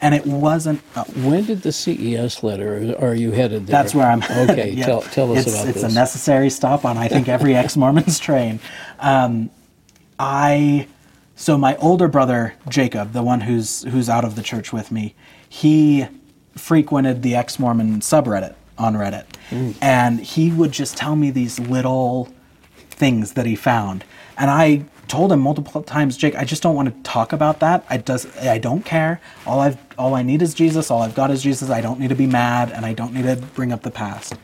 And 0.00 0.14
it 0.14 0.26
wasn't. 0.26 0.82
Uh, 0.94 1.04
When 1.04 1.44
did 1.46 1.62
the 1.62 1.72
CES 1.72 2.42
letter, 2.42 2.94
or 2.98 3.10
are 3.12 3.14
you 3.14 3.30
headed 3.32 3.66
there? 3.66 3.72
that's 3.82 3.94
where 3.94 4.06
I'm. 4.06 4.22
Okay, 4.50 4.70
Yeah. 4.76 4.84
tell, 4.86 5.00
tell 5.02 5.32
us 5.32 5.46
it's, 5.46 5.54
about 5.56 5.68
it's 5.68 5.82
this. 5.82 5.90
a 5.92 5.94
necessary 5.94 6.50
stop 6.50 6.84
on 6.84 6.98
I 6.98 7.08
think 7.08 7.28
every 7.28 7.54
ex-Mormon's 7.56 8.18
train. 8.28 8.60
Um, 9.00 9.48
I 10.18 10.86
so 11.36 11.56
my 11.56 11.76
older 11.76 12.08
brother 12.08 12.54
Jacob, 12.68 13.12
the 13.12 13.22
one 13.22 13.42
who's 13.42 13.84
who's 13.84 14.08
out 14.08 14.24
of 14.24 14.34
the 14.34 14.42
church 14.42 14.72
with 14.72 14.90
me, 14.90 15.14
he 15.48 16.06
frequented 16.56 17.22
the 17.22 17.36
ex-Mormon 17.36 18.00
subreddit 18.00 18.54
on 18.78 18.94
Reddit, 18.94 19.26
mm. 19.50 19.76
and 19.80 20.18
he 20.20 20.50
would 20.50 20.72
just 20.72 20.96
tell 20.96 21.14
me 21.14 21.30
these 21.30 21.60
little 21.60 22.28
things 22.90 23.34
that 23.34 23.46
he 23.46 23.54
found, 23.54 24.04
and 24.36 24.50
I 24.50 24.86
told 25.08 25.30
him 25.30 25.40
multiple 25.40 25.82
times, 25.82 26.16
Jake, 26.16 26.34
I 26.34 26.44
just 26.44 26.62
don't 26.62 26.74
want 26.74 26.88
to 26.88 27.02
talk 27.08 27.32
about 27.32 27.60
that. 27.60 27.84
I 27.88 27.96
does 27.98 28.26
I 28.38 28.58
don't 28.58 28.84
care. 28.84 29.20
All 29.46 29.60
I've 29.60 29.78
all 29.98 30.14
I 30.14 30.22
need 30.22 30.42
is 30.42 30.54
Jesus. 30.54 30.90
All 30.90 31.02
I've 31.02 31.14
got 31.14 31.30
is 31.30 31.42
Jesus. 31.42 31.70
I 31.70 31.80
don't 31.80 32.00
need 32.00 32.08
to 32.08 32.16
be 32.16 32.26
mad, 32.26 32.72
and 32.72 32.84
I 32.84 32.92
don't 32.92 33.14
need 33.14 33.22
to 33.24 33.36
bring 33.36 33.72
up 33.72 33.82
the 33.82 33.90
past. 33.90 34.34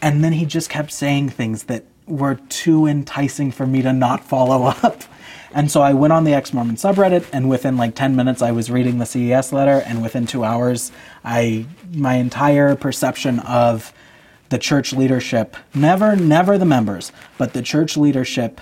And 0.00 0.22
then 0.22 0.32
he 0.32 0.46
just 0.46 0.70
kept 0.70 0.92
saying 0.92 1.30
things 1.30 1.64
that 1.64 1.84
were 2.08 2.36
too 2.48 2.86
enticing 2.86 3.50
for 3.50 3.66
me 3.66 3.82
to 3.82 3.92
not 3.92 4.24
follow 4.24 4.64
up. 4.82 5.02
And 5.52 5.70
so 5.70 5.80
I 5.80 5.94
went 5.94 6.12
on 6.12 6.24
the 6.24 6.34
ex 6.34 6.52
Mormon 6.52 6.76
subreddit, 6.76 7.26
and 7.32 7.48
within 7.48 7.76
like 7.76 7.94
10 7.94 8.14
minutes, 8.14 8.42
I 8.42 8.50
was 8.52 8.70
reading 8.70 8.98
the 8.98 9.06
CES 9.06 9.52
letter, 9.52 9.82
and 9.86 10.02
within 10.02 10.26
two 10.26 10.44
hours, 10.44 10.92
I 11.24 11.66
my 11.92 12.14
entire 12.14 12.74
perception 12.76 13.40
of 13.40 13.92
the 14.50 14.58
church 14.58 14.92
leadership 14.92 15.56
never, 15.74 16.16
never 16.16 16.58
the 16.58 16.64
members, 16.64 17.12
but 17.36 17.52
the 17.52 17.62
church 17.62 17.96
leadership 17.96 18.60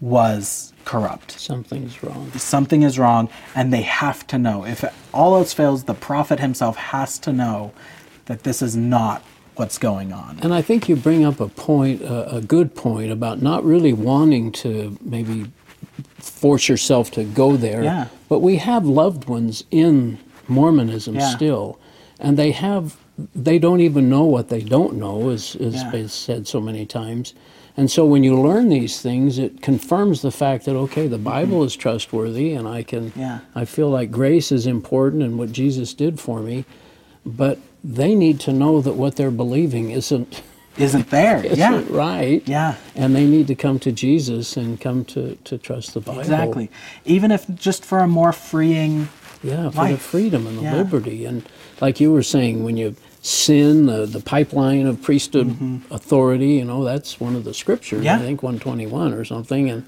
was 0.00 0.72
corrupt 0.86 1.32
Something's 1.32 2.02
wrong. 2.02 2.32
something 2.32 2.82
is 2.82 2.98
wrong 2.98 3.28
and 3.54 3.70
they 3.70 3.82
have 3.82 4.26
to 4.28 4.38
know 4.38 4.64
if 4.64 4.82
all 5.12 5.36
else 5.36 5.52
fails 5.52 5.84
the 5.84 5.92
prophet 5.94 6.40
himself 6.40 6.76
has 6.76 7.18
to 7.18 7.32
know 7.34 7.72
that 8.24 8.44
this 8.44 8.62
is 8.62 8.74
not 8.76 9.22
what's 9.56 9.78
going 9.78 10.12
on 10.12 10.38
And 10.42 10.54
I 10.54 10.62
think 10.62 10.88
you 10.88 10.96
bring 10.96 11.24
up 11.24 11.40
a 11.40 11.48
point, 11.48 12.02
a, 12.02 12.36
a 12.36 12.40
good 12.40 12.74
point 12.74 13.10
about 13.12 13.42
not 13.42 13.64
really 13.64 13.92
wanting 13.92 14.52
to 14.52 14.96
maybe 15.02 15.50
force 16.18 16.68
yourself 16.68 17.10
to 17.12 17.24
go 17.24 17.56
there. 17.56 17.82
Yeah. 17.82 18.06
But 18.28 18.40
we 18.40 18.56
have 18.56 18.86
loved 18.86 19.26
ones 19.28 19.64
in 19.70 20.18
Mormonism 20.48 21.14
Yeah. 21.16 21.28
still, 21.36 21.78
and 22.18 22.36
they 22.36 22.52
have 22.52 22.96
they 23.34 23.58
don't 23.58 23.80
even 23.80 24.08
know 24.08 24.24
what 24.24 24.48
they 24.48 24.62
don't 24.62 24.94
know, 24.96 25.28
as 25.28 25.52
has 25.54 25.74
Yeah. 25.82 25.90
been 25.90 26.08
said 26.08 26.46
so 26.48 26.58
many 26.60 26.86
times. 26.86 27.34
And 27.76 27.90
so 27.90 28.04
when 28.06 28.24
you 28.24 28.40
learn 28.40 28.70
these 28.70 29.00
things, 29.02 29.38
it 29.38 29.60
confirms 29.60 30.22
the 30.22 30.30
fact 30.30 30.64
that 30.64 30.74
okay, 30.76 31.06
the 31.06 31.18
Bible 31.18 31.62
is 31.62 31.76
trustworthy, 31.76 32.52
and 32.54 32.66
I 32.66 32.82
can 32.82 33.12
Yeah. 33.14 33.40
I 33.54 33.64
feel 33.66 33.90
like 33.90 34.10
grace 34.10 34.50
is 34.52 34.66
important 34.66 35.22
and 35.22 35.38
what 35.38 35.52
Jesus 35.52 35.92
did 35.92 36.18
for 36.18 36.40
me, 36.40 36.64
but 37.24 37.58
they 37.84 38.14
need 38.14 38.40
to 38.40 38.52
know 38.52 38.80
that 38.80 38.94
what 38.94 39.16
they're 39.16 39.30
believing 39.30 39.90
isn't 39.90 40.42
isn't 40.78 41.10
there 41.10 41.44
isn't 41.52 41.58
yeah 41.58 41.82
right. 41.90 42.42
Yeah. 42.46 42.74
And 42.94 43.14
they 43.16 43.26
need 43.26 43.46
to 43.48 43.54
come 43.54 43.78
to 43.80 43.92
Jesus 43.92 44.56
and 44.56 44.80
come 44.80 45.04
to, 45.06 45.36
to 45.44 45.58
trust 45.58 45.94
the 45.94 46.00
Bible. 46.00 46.20
exactly 46.20 46.70
even 47.04 47.30
if 47.30 47.46
just 47.54 47.84
for 47.84 47.98
a 48.00 48.06
more 48.08 48.32
freeing 48.32 49.08
Yeah, 49.42 49.70
for 49.70 49.88
the 49.88 49.98
freedom 49.98 50.46
and 50.46 50.58
the 50.58 50.62
Yeah. 50.62 50.76
liberty. 50.76 51.24
And 51.24 51.42
like 51.80 51.98
you 52.00 52.12
were 52.12 52.22
saying, 52.22 52.62
when 52.62 52.76
you 52.76 52.94
sin, 53.22 53.86
the, 53.86 54.06
the 54.06 54.20
pipeline 54.20 54.86
of 54.86 55.00
priesthood 55.02 55.48
authority, 55.90 56.52
you 56.60 56.64
know, 56.64 56.84
that's 56.84 57.18
one 57.20 57.34
of 57.36 57.44
the 57.44 57.54
scriptures, 57.54 57.98
Mm-hmm. 58.04 58.06
Yeah. 58.06 58.16
I 58.16 58.26
think 58.26 58.42
121 58.42 59.12
or 59.14 59.24
something. 59.24 59.70
And, 59.70 59.84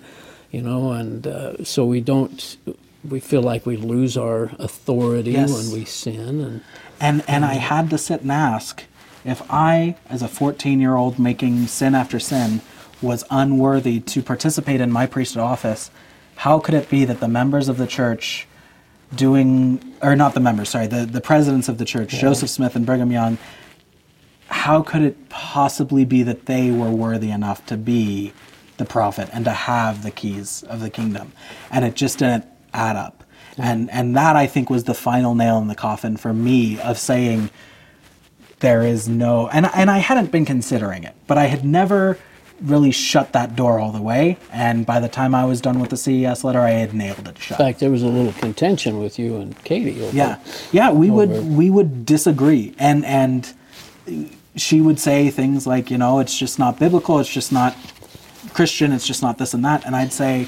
you 0.50 0.62
know, 0.62 0.92
and 0.92 1.26
uh, 1.26 1.64
so 1.64 1.84
we 1.86 2.00
don't, 2.00 2.56
we 3.08 3.20
feel 3.20 3.42
like 3.42 3.66
we 3.66 3.76
lose 3.76 4.16
our 4.16 4.50
authority 4.58 5.32
Yes. 5.32 5.52
when 5.52 5.70
we 5.78 5.84
sin. 5.84 6.40
And 6.40 6.60
And 7.02 7.24
and 7.28 7.44
I 7.44 7.54
had 7.54 7.90
to 7.90 7.98
sit 7.98 8.22
and 8.22 8.30
ask 8.30 8.84
if 9.24 9.42
I, 9.50 9.96
as 10.08 10.22
a 10.22 10.28
14 10.28 10.80
year 10.80 10.94
old 10.94 11.18
making 11.18 11.66
sin 11.66 11.94
after 11.96 12.20
sin, 12.20 12.60
was 13.02 13.24
unworthy 13.28 13.98
to 14.00 14.22
participate 14.22 14.80
in 14.80 14.90
my 14.90 15.06
priesthood 15.06 15.42
office, 15.42 15.90
how 16.36 16.60
could 16.60 16.74
it 16.74 16.88
be 16.88 17.04
that 17.04 17.18
the 17.18 17.28
members 17.28 17.68
of 17.68 17.76
the 17.76 17.88
church 17.88 18.46
doing 19.14 19.94
or 20.00 20.14
not 20.14 20.34
the 20.34 20.40
members, 20.40 20.68
sorry, 20.70 20.86
the, 20.86 21.04
the 21.04 21.20
presidents 21.20 21.68
of 21.68 21.78
the 21.78 21.84
church, 21.84 22.10
Joseph 22.10 22.48
Smith 22.48 22.76
and 22.76 22.86
Brigham 22.86 23.10
Young, 23.10 23.36
how 24.46 24.82
could 24.82 25.02
it 25.02 25.28
possibly 25.28 26.04
be 26.04 26.22
that 26.22 26.46
they 26.46 26.70
were 26.70 26.90
worthy 26.90 27.30
enough 27.30 27.66
to 27.66 27.76
be 27.76 28.32
the 28.76 28.84
prophet 28.84 29.28
and 29.32 29.44
to 29.44 29.50
have 29.50 30.04
the 30.04 30.12
keys 30.12 30.62
of 30.62 30.80
the 30.80 30.88
kingdom? 30.88 31.32
And 31.70 31.84
it 31.84 31.94
just 31.94 32.20
didn't 32.20 32.44
add 32.72 32.94
up. 32.94 33.21
And 33.58 33.90
and 33.90 34.16
that 34.16 34.34
I 34.36 34.46
think 34.46 34.70
was 34.70 34.84
the 34.84 34.94
final 34.94 35.34
nail 35.34 35.58
in 35.58 35.68
the 35.68 35.74
coffin 35.74 36.16
for 36.16 36.32
me 36.32 36.80
of 36.80 36.98
saying 36.98 37.50
there 38.60 38.82
is 38.82 39.08
no 39.08 39.48
and 39.48 39.66
and 39.74 39.90
I 39.90 39.98
hadn't 39.98 40.30
been 40.30 40.44
considering 40.44 41.04
it, 41.04 41.14
but 41.26 41.36
I 41.38 41.46
had 41.46 41.64
never 41.64 42.18
really 42.62 42.92
shut 42.92 43.32
that 43.32 43.56
door 43.56 43.80
all 43.80 43.90
the 43.90 44.00
way. 44.00 44.38
And 44.52 44.86
by 44.86 45.00
the 45.00 45.08
time 45.08 45.34
I 45.34 45.44
was 45.44 45.60
done 45.60 45.80
with 45.80 45.90
the 45.90 45.96
CES 45.96 46.44
letter, 46.44 46.60
I 46.60 46.70
had 46.70 46.94
nailed 46.94 47.26
it 47.26 47.36
shut. 47.36 47.58
in 47.58 47.66
fact, 47.66 47.80
there 47.80 47.90
was 47.90 48.04
a 48.04 48.06
little 48.08 48.32
contention 48.34 49.00
with 49.00 49.18
you 49.18 49.36
and 49.36 49.62
Katie. 49.64 50.00
Over, 50.02 50.16
Yeah, 50.16 50.38
yeah, 50.70 50.92
we 50.92 51.10
over- 51.10 51.26
would 51.26 51.56
we 51.56 51.70
would 51.70 52.06
disagree, 52.06 52.74
and 52.78 53.04
and 53.04 53.52
she 54.54 54.80
would 54.80 55.00
say 55.00 55.28
things 55.30 55.66
like, 55.66 55.90
you 55.90 55.98
know, 55.98 56.20
it's 56.20 56.38
just 56.38 56.58
not 56.58 56.78
biblical, 56.78 57.18
it's 57.18 57.28
just 57.32 57.52
not 57.52 57.74
Christian, 58.54 58.92
it's 58.92 59.06
just 59.06 59.22
not 59.22 59.38
this 59.38 59.54
and 59.54 59.64
that, 59.64 59.84
and 59.86 59.96
I'd 59.96 60.12
say, 60.12 60.46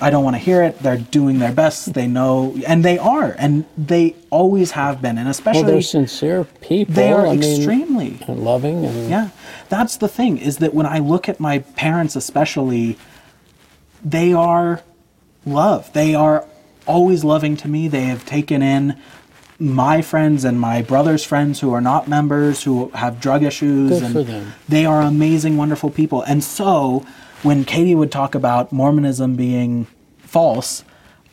I 0.00 0.10
don't 0.10 0.24
want 0.24 0.34
to 0.36 0.38
hear 0.38 0.62
it. 0.62 0.78
They're 0.80 0.98
doing 0.98 1.38
their 1.38 1.52
best. 1.52 1.94
They 1.94 2.06
know, 2.06 2.56
and 2.66 2.84
they 2.84 2.98
are, 2.98 3.34
and 3.38 3.64
they 3.78 4.14
always 4.30 4.72
have 4.72 5.00
been, 5.00 5.16
and 5.18 5.28
especially 5.28 5.62
Well, 5.62 5.72
they're 5.72 5.82
sincere 5.82 6.44
people. 6.60 6.94
they 6.94 7.12
are 7.12 7.26
I 7.26 7.36
mean, 7.36 7.56
extremely. 7.56 8.18
and 8.28 8.44
loving. 8.44 8.84
And 8.84 9.08
Yeah, 9.08 9.30
that's 9.68 9.96
the 9.96 10.08
thing 10.08 10.38
is 10.38 10.58
that 10.58 10.74
when 10.74 10.86
I 10.86 10.98
look 10.98 11.28
at 11.28 11.40
my 11.40 11.60
parents, 11.60 12.14
especially, 12.14 12.98
they 14.04 14.32
are 14.32 14.82
love. 15.46 15.92
They 15.94 16.14
are 16.14 16.46
always 16.86 17.24
loving 17.24 17.56
to 17.58 17.68
me. 17.68 17.88
They 17.88 18.04
have 18.04 18.26
taken 18.26 18.62
in 18.62 18.96
my 19.58 20.02
friends 20.02 20.44
and 20.44 20.60
my 20.60 20.82
brother's 20.82 21.24
friends 21.24 21.60
who 21.60 21.72
are 21.72 21.80
not 21.80 22.06
members, 22.06 22.64
who 22.64 22.90
have 22.90 23.20
drug 23.20 23.42
issues. 23.42 23.90
Good 23.90 24.02
and 24.02 24.12
for 24.12 24.22
them. 24.22 24.52
They 24.68 24.84
are 24.84 25.00
amazing, 25.00 25.56
wonderful 25.56 25.90
people. 25.90 26.22
And 26.22 26.44
so 26.44 27.06
when 27.42 27.64
Katie 27.64 27.94
would 27.94 28.12
talk 28.12 28.34
about 28.34 28.72
Mormonism 28.72 29.36
being 29.36 29.86
false, 30.18 30.84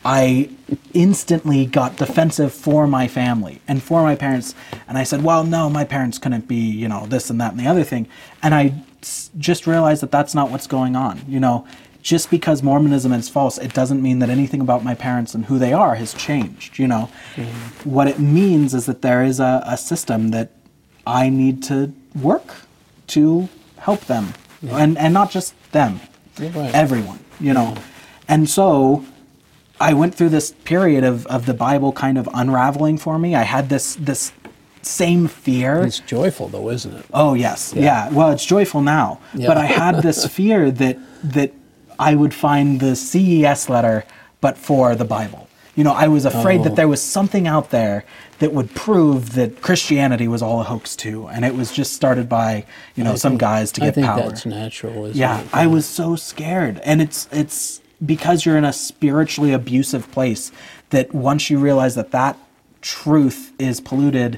I 0.05 0.49
instantly 0.93 1.65
got 1.65 1.95
defensive 1.95 2.53
for 2.53 2.87
my 2.87 3.07
family 3.07 3.61
and 3.67 3.81
for 3.81 4.03
my 4.03 4.15
parents. 4.15 4.53
And 4.87 4.97
I 4.97 5.03
said, 5.03 5.23
well, 5.23 5.43
no, 5.43 5.69
my 5.69 5.85
parents 5.85 6.17
couldn't 6.17 6.47
be, 6.47 6.55
you 6.55 6.89
know, 6.89 7.05
this 7.05 7.29
and 7.29 7.39
that 7.39 7.51
and 7.51 7.59
the 7.59 7.67
other 7.67 7.83
thing. 7.83 8.07
And 8.41 8.53
I 8.53 8.73
s- 9.01 9.29
just 9.37 9.65
realized 9.65 10.01
that 10.03 10.11
that's 10.11 10.35
not 10.35 10.51
what's 10.51 10.67
going 10.67 10.95
on. 10.95 11.21
You 11.27 11.39
know, 11.39 11.65
just 12.01 12.29
because 12.29 12.61
Mormonism 12.61 13.13
is 13.13 13.29
false, 13.29 13.57
it 13.57 13.73
doesn't 13.73 14.01
mean 14.01 14.19
that 14.19 14.29
anything 14.29 14.59
about 14.59 14.83
my 14.83 14.93
parents 14.93 15.33
and 15.33 15.45
who 15.45 15.57
they 15.57 15.71
are 15.71 15.95
has 15.95 16.13
changed. 16.13 16.77
You 16.79 16.87
know, 16.87 17.09
mm-hmm. 17.35 17.89
what 17.89 18.07
it 18.09 18.19
means 18.19 18.73
is 18.73 18.85
that 18.87 19.01
there 19.01 19.23
is 19.23 19.39
a, 19.39 19.63
a 19.65 19.77
system 19.77 20.31
that 20.31 20.51
I 21.07 21.29
need 21.29 21.63
to 21.63 21.93
work 22.13 22.53
to 23.07 23.47
help 23.77 24.01
them. 24.05 24.33
And, 24.65 24.97
and 24.97 25.13
not 25.13 25.29
just 25.29 25.53
them, 25.73 25.99
right. 26.39 26.73
everyone, 26.73 27.19
you 27.39 27.53
know. 27.53 27.75
And 28.27 28.49
so 28.49 29.05
I 29.79 29.93
went 29.93 30.15
through 30.15 30.29
this 30.29 30.51
period 30.63 31.03
of, 31.03 31.25
of 31.27 31.45
the 31.45 31.53
Bible 31.53 31.91
kind 31.91 32.17
of 32.17 32.29
unraveling 32.33 32.97
for 32.97 33.19
me. 33.19 33.35
I 33.35 33.43
had 33.43 33.69
this 33.69 33.95
this 33.95 34.31
same 34.81 35.27
fear. 35.27 35.81
It's 35.81 35.99
joyful, 35.99 36.47
though, 36.47 36.69
isn't 36.69 36.93
it? 36.93 37.05
Oh 37.13 37.33
yes, 37.33 37.73
yeah. 37.75 38.09
Well, 38.09 38.31
it's 38.31 38.45
joyful 38.45 38.81
now, 38.81 39.19
Yeah. 39.33 39.47
but 39.47 39.57
I 39.57 39.65
had 39.65 40.01
this 40.01 40.25
fear 40.37 40.71
that 40.71 40.97
that 41.23 41.51
I 41.99 42.15
would 42.15 42.33
find 42.33 42.79
the 42.79 42.95
CES 42.95 43.69
letter, 43.69 44.05
but 44.41 44.57
for 44.57 44.95
the 44.95 45.05
Bible. 45.05 45.47
You 45.75 45.83
know, 45.83 45.93
I 45.93 46.07
was 46.07 46.23
afraid 46.25 46.59
Oh. 46.61 46.63
that 46.65 46.75
there 46.75 46.87
was 46.87 47.01
something 47.01 47.47
out 47.47 47.71
there 47.71 48.03
that 48.39 48.53
would 48.53 48.75
prove 48.75 49.33
that 49.33 49.61
Christianity 49.61 50.27
was 50.27 50.41
all 50.41 50.61
a 50.61 50.63
hoax 50.63 50.95
too, 50.95 51.27
and 51.27 51.43
it 51.43 51.55
was 51.55 51.71
just 51.71 51.93
started 51.93 52.29
by 52.29 52.65
you 52.95 53.03
know 53.03 53.13
I 53.13 53.15
some 53.15 53.31
think- 53.33 53.41
guys 53.41 53.71
to 53.73 53.81
I 53.81 53.85
get 53.85 53.95
think 53.95 54.07
power. 54.07 54.21
that's 54.29 54.45
natural. 54.45 55.05
Isn't 55.05 55.17
Yeah, 55.19 55.41
it? 55.41 55.47
I 55.51 55.65
was 55.67 55.85
so 55.85 56.15
scared, 56.15 56.79
and 56.85 57.01
it's 57.01 57.27
it's 57.31 57.81
because 58.05 58.45
you're 58.45 58.57
in 58.57 58.65
a 58.65 58.73
spiritually 58.73 59.51
abusive 59.53 60.11
place 60.11 60.51
that 60.91 61.13
once 61.15 61.49
you 61.49 61.57
realize 61.57 61.95
that 61.95 62.11
that 62.11 62.37
truth 62.81 63.51
is 63.57 63.79
polluted, 63.79 64.37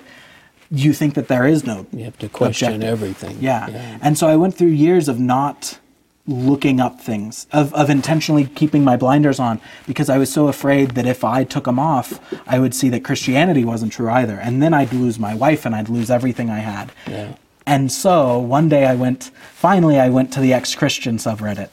you 0.71 0.93
think 0.93 1.15
that 1.15 1.27
there 1.27 1.45
is 1.47 1.65
no. 1.65 1.85
You 1.91 2.05
have 2.05 2.17
to 2.19 2.29
question 2.29 2.75
objective. 2.75 2.89
everything. 2.91 3.37
Yeah. 3.41 3.67
Yeah. 3.69 3.97
and 4.01 4.17
so 4.17 4.27
I 4.27 4.35
went 4.35 4.55
through 4.55 4.69
years 4.69 5.07
of 5.09 5.19
not 5.19 5.79
looking 6.27 6.79
up 6.79 6.99
things, 6.99 7.45
of 7.51 7.73
of 7.73 7.89
intentionally 7.89 8.45
keeping 8.45 8.83
my 8.83 8.97
blinders 8.97 9.39
on 9.39 9.61
because 9.85 10.09
I 10.09 10.17
was 10.17 10.31
so 10.31 10.47
afraid 10.47 10.91
that 10.91 11.05
if 11.05 11.23
I 11.23 11.43
took 11.43 11.65
them 11.65 11.79
off, 11.79 12.19
I 12.47 12.59
would 12.59 12.73
see 12.73 12.89
that 12.89 13.03
Christianity 13.03 13.63
wasn't 13.63 13.91
true 13.91 14.09
either, 14.09 14.39
and 14.39 14.61
then 14.61 14.73
I'd 14.73 14.93
lose 14.93 15.19
my 15.19 15.35
wife 15.35 15.65
and 15.65 15.75
I'd 15.75 15.89
lose 15.89 16.09
everything 16.09 16.49
I 16.49 16.59
had. 16.59 16.91
Yeah. 17.07 17.35
And 17.67 17.91
so 17.91 18.37
one 18.37 18.69
day 18.69 18.85
I 18.85 18.95
went, 18.95 19.31
finally, 19.53 19.99
I 19.99 20.09
went 20.09 20.31
to 20.33 20.39
the 20.39 20.53
ex 20.53 20.75
Christian 20.75 21.17
subreddit, 21.17 21.69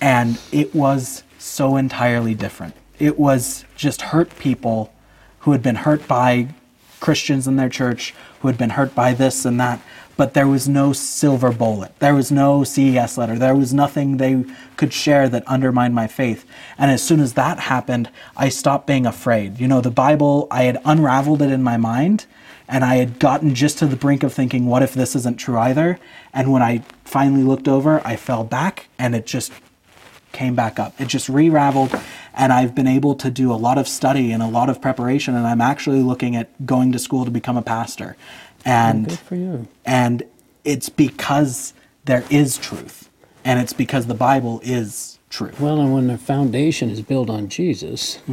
and 0.00 0.40
it 0.52 0.74
was 0.74 1.24
so 1.38 1.76
entirely 1.76 2.34
different. 2.34 2.74
It 2.98 3.18
was 3.18 3.64
just 3.76 4.02
hurt 4.02 4.36
people 4.38 4.92
who 5.40 5.52
had 5.52 5.62
been 5.62 5.76
hurt 5.76 6.06
by 6.06 6.54
Christians 7.02 7.46
in 7.46 7.56
their 7.56 7.68
church, 7.68 8.14
who 8.40 8.48
had 8.48 8.56
been 8.56 8.70
hurt 8.70 8.94
by 8.94 9.12
this 9.12 9.44
and 9.44 9.60
that, 9.60 9.80
but 10.16 10.34
there 10.34 10.46
was 10.46 10.68
no 10.68 10.92
silver 10.92 11.52
bullet. 11.52 11.98
There 11.98 12.14
was 12.14 12.30
no 12.30 12.64
CES 12.64 13.18
letter. 13.18 13.38
There 13.38 13.56
was 13.56 13.74
nothing 13.74 14.16
they 14.16 14.44
could 14.76 14.92
share 14.92 15.28
that 15.28 15.46
undermined 15.46 15.94
my 15.94 16.06
faith. 16.06 16.46
And 16.78 16.90
as 16.90 17.02
soon 17.02 17.20
as 17.20 17.32
that 17.32 17.58
happened, 17.58 18.08
I 18.36 18.48
stopped 18.48 18.86
being 18.86 19.04
afraid. 19.04 19.58
You 19.58 19.68
know, 19.68 19.80
the 19.80 19.90
Bible, 19.90 20.46
I 20.50 20.62
had 20.62 20.80
unraveled 20.84 21.42
it 21.42 21.50
in 21.50 21.62
my 21.62 21.76
mind 21.76 22.26
and 22.68 22.84
I 22.84 22.96
had 22.96 23.18
gotten 23.18 23.54
just 23.54 23.78
to 23.78 23.86
the 23.86 23.96
brink 23.96 24.22
of 24.22 24.32
thinking, 24.32 24.66
what 24.66 24.82
if 24.82 24.94
this 24.94 25.16
isn't 25.16 25.38
true 25.38 25.58
either? 25.58 25.98
And 26.32 26.52
when 26.52 26.62
I 26.62 26.84
finally 27.04 27.42
looked 27.42 27.68
over, 27.68 28.00
I 28.06 28.16
fell 28.16 28.44
back 28.44 28.88
and 28.98 29.14
it 29.14 29.26
just 29.26 29.52
came 30.32 30.54
back 30.54 30.78
up. 30.78 30.98
It 31.00 31.08
just 31.08 31.28
re-raveled 31.28 31.98
and 32.34 32.52
I've 32.52 32.74
been 32.74 32.86
able 32.86 33.14
to 33.16 33.30
do 33.30 33.52
a 33.52 33.56
lot 33.56 33.78
of 33.78 33.86
study 33.86 34.32
and 34.32 34.42
a 34.42 34.48
lot 34.48 34.68
of 34.70 34.80
preparation 34.80 35.34
and 35.34 35.46
I'm 35.46 35.60
actually 35.60 36.00
looking 36.02 36.34
at 36.36 36.64
going 36.66 36.92
to 36.92 36.98
school 36.98 37.24
to 37.24 37.30
become 37.30 37.56
a 37.56 37.62
pastor. 37.62 38.16
And 38.64 39.08
Good 39.08 39.18
for 39.18 39.34
you. 39.36 39.68
and 39.84 40.22
it's 40.64 40.88
because 40.88 41.74
there 42.04 42.24
is 42.30 42.56
truth 42.58 43.08
and 43.44 43.60
it's 43.60 43.72
because 43.72 44.06
the 44.06 44.14
Bible 44.14 44.60
is 44.62 45.18
truth. 45.30 45.58
Well, 45.60 45.80
and 45.80 45.92
when 45.94 46.06
the 46.08 46.18
foundation 46.18 46.90
is 46.90 47.00
built 47.02 47.28
on 47.30 47.48
Jesus, 47.48 48.18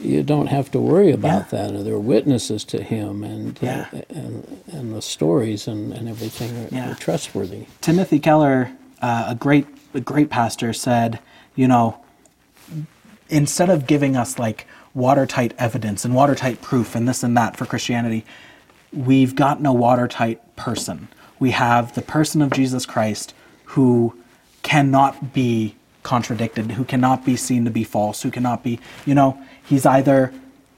you 0.00 0.22
don't 0.22 0.46
have 0.46 0.70
to 0.70 0.80
worry 0.80 1.10
about 1.10 1.52
Yeah. 1.52 1.68
that. 1.68 1.84
There 1.84 1.94
are 1.94 1.98
witnesses 1.98 2.64
to 2.64 2.82
Him, 2.82 3.24
and 3.24 3.62
uh, 3.62 3.84
and 4.10 4.62
and 4.72 4.94
the 4.94 5.02
stories 5.02 5.66
and, 5.68 5.92
and 5.92 6.08
everything 6.08 6.56
are, 6.56 6.68
Yeah. 6.70 6.92
are 6.92 6.94
trustworthy. 6.94 7.66
Timothy 7.80 8.18
Keller, 8.18 8.70
uh, 9.00 9.26
a 9.28 9.34
great 9.34 9.66
a 9.94 10.00
great 10.00 10.28
pastor, 10.30 10.72
said, 10.72 11.18
you 11.54 11.66
know, 11.66 11.98
instead 13.28 13.70
of 13.70 13.86
giving 13.86 14.16
us 14.16 14.38
like 14.38 14.66
watertight 14.94 15.54
evidence 15.58 16.04
and 16.04 16.14
watertight 16.14 16.60
proof 16.62 16.94
and 16.94 17.08
this 17.08 17.22
and 17.22 17.36
that 17.36 17.56
for 17.56 17.66
Christianity, 17.66 18.24
we've 18.92 19.34
got 19.34 19.60
no 19.60 19.72
watertight 19.72 20.56
person. 20.56 21.08
We 21.38 21.50
have 21.52 21.94
the 21.94 22.02
person 22.02 22.42
of 22.42 22.50
Jesus 22.50 22.86
Christ 22.86 23.34
who 23.64 24.14
cannot 24.62 25.32
be 25.32 25.76
contradicted, 26.02 26.72
who 26.72 26.84
cannot 26.84 27.24
be 27.24 27.36
seen 27.36 27.64
to 27.64 27.70
be 27.70 27.84
false, 27.84 28.22
who 28.22 28.30
cannot 28.30 28.62
be, 28.62 28.78
you 29.04 29.14
know, 29.14 29.38
he's 29.64 29.84
either 29.84 30.32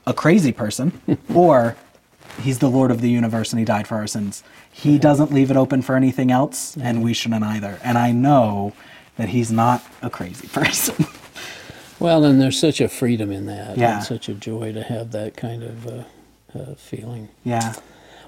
a 0.05 0.13
crazy 0.13 0.51
person 0.51 0.99
or 1.33 1.75
he's 2.41 2.59
the 2.59 2.69
Lord 2.69 2.91
of 2.91 3.01
the 3.01 3.09
universe 3.09 3.51
and 3.51 3.59
he 3.59 3.65
died 3.65 3.87
for 3.87 3.95
our 3.95 4.07
sins. 4.07 4.43
He 4.71 4.97
doesn't 4.97 5.31
leave 5.33 5.51
it 5.51 5.57
open 5.57 5.81
for 5.81 5.95
anything 5.95 6.31
else, 6.31 6.77
and 6.77 7.03
we 7.03 7.13
shouldn't 7.13 7.43
either. 7.43 7.79
And 7.83 7.97
I 7.97 8.11
know 8.11 8.73
that 9.17 9.29
he's 9.29 9.51
not 9.51 9.83
a 10.01 10.09
crazy 10.09 10.47
person. 10.53 11.05
Well, 11.99 12.23
and 12.23 12.39
there's 12.39 12.57
such 12.59 12.79
a 12.79 12.87
freedom 12.87 13.31
in 13.31 13.45
that, 13.47 13.77
Yeah. 13.77 13.95
and 13.97 14.03
such 14.05 14.29
a 14.29 14.33
joy 14.33 14.71
to 14.73 14.83
have 14.83 15.11
that 15.11 15.35
kind 15.35 15.63
of 15.63 15.87
uh, 15.87 16.03
uh, 16.57 16.75
feeling. 16.75 17.27
yeah. 17.43 17.73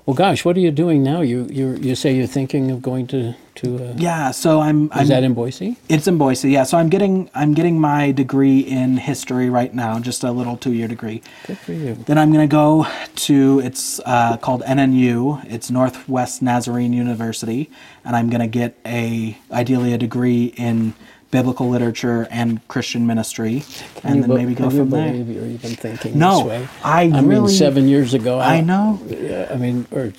Well, 0.05 0.15
gosh, 0.15 0.43
what 0.43 0.57
are 0.57 0.59
you 0.59 0.71
doing 0.71 1.03
now? 1.03 1.21
You 1.21 1.47
you 1.51 1.75
you 1.75 1.95
say 1.95 2.15
you're 2.15 2.25
thinking 2.25 2.71
of 2.71 2.81
going 2.81 3.05
to 3.07 3.35
to. 3.55 3.89
Uh, 3.89 3.93
Yeah, 3.97 4.31
so 4.31 4.59
I'm. 4.59 4.91
I'm 4.91 5.03
Is 5.03 5.09
that 5.09 5.23
in 5.23 5.33
Boise? 5.33 5.77
It's 5.89 6.07
in 6.07 6.17
Boise, 6.17 6.49
yeah. 6.49 6.63
So 6.63 6.77
I'm 6.79 6.89
getting 6.89 7.29
I'm 7.35 7.53
getting 7.53 7.79
my 7.79 8.11
degree 8.11 8.59
in 8.61 8.97
history 8.97 9.49
right 9.49 9.73
now, 9.73 9.99
just 9.99 10.23
a 10.23 10.31
little 10.31 10.57
two 10.57 10.73
year 10.73 10.87
degree. 10.87 11.21
Good 11.45 11.59
for 11.59 11.73
you. 11.73 11.93
Then 11.93 12.17
I'm 12.17 12.31
going 12.33 12.47
to 12.47 12.51
go 12.51 12.87
to 13.27 13.59
it's 13.59 13.99
uh, 14.05 14.37
called 14.37 14.63
NNU. 14.63 15.45
It's 15.45 15.69
Northwest 15.69 16.41
Nazarene 16.41 16.93
University, 16.93 17.69
and 18.03 18.15
I'm 18.15 18.29
going 18.29 18.41
to 18.41 18.47
get 18.47 18.75
a 18.85 19.37
ideally 19.51 19.93
a 19.93 19.99
degree 19.99 20.45
in 20.57 20.95
biblical 21.31 21.69
literature 21.69 22.27
and 22.29 22.65
Christian 22.67 23.07
ministry, 23.07 23.63
and 24.03 24.15
you 24.17 24.21
then 24.21 24.29
be- 24.29 24.35
maybe 24.35 24.53
go 24.55 24.69
from 24.69 24.89
there. 24.89 25.13
You're 25.15 25.45
even 25.45 25.75
thinking 25.75 26.19
No, 26.19 26.39
this 26.39 26.47
way. 26.47 26.67
I 26.83 27.07
mean, 27.07 27.25
really- 27.25 27.53
seven 27.53 27.87
years 27.87 28.13
ago. 28.13 28.39
I 28.39 28.61
know. 28.61 28.99
Yeah, 29.09 29.47
I 29.51 29.55
mean, 29.55 29.87
or 29.91 30.11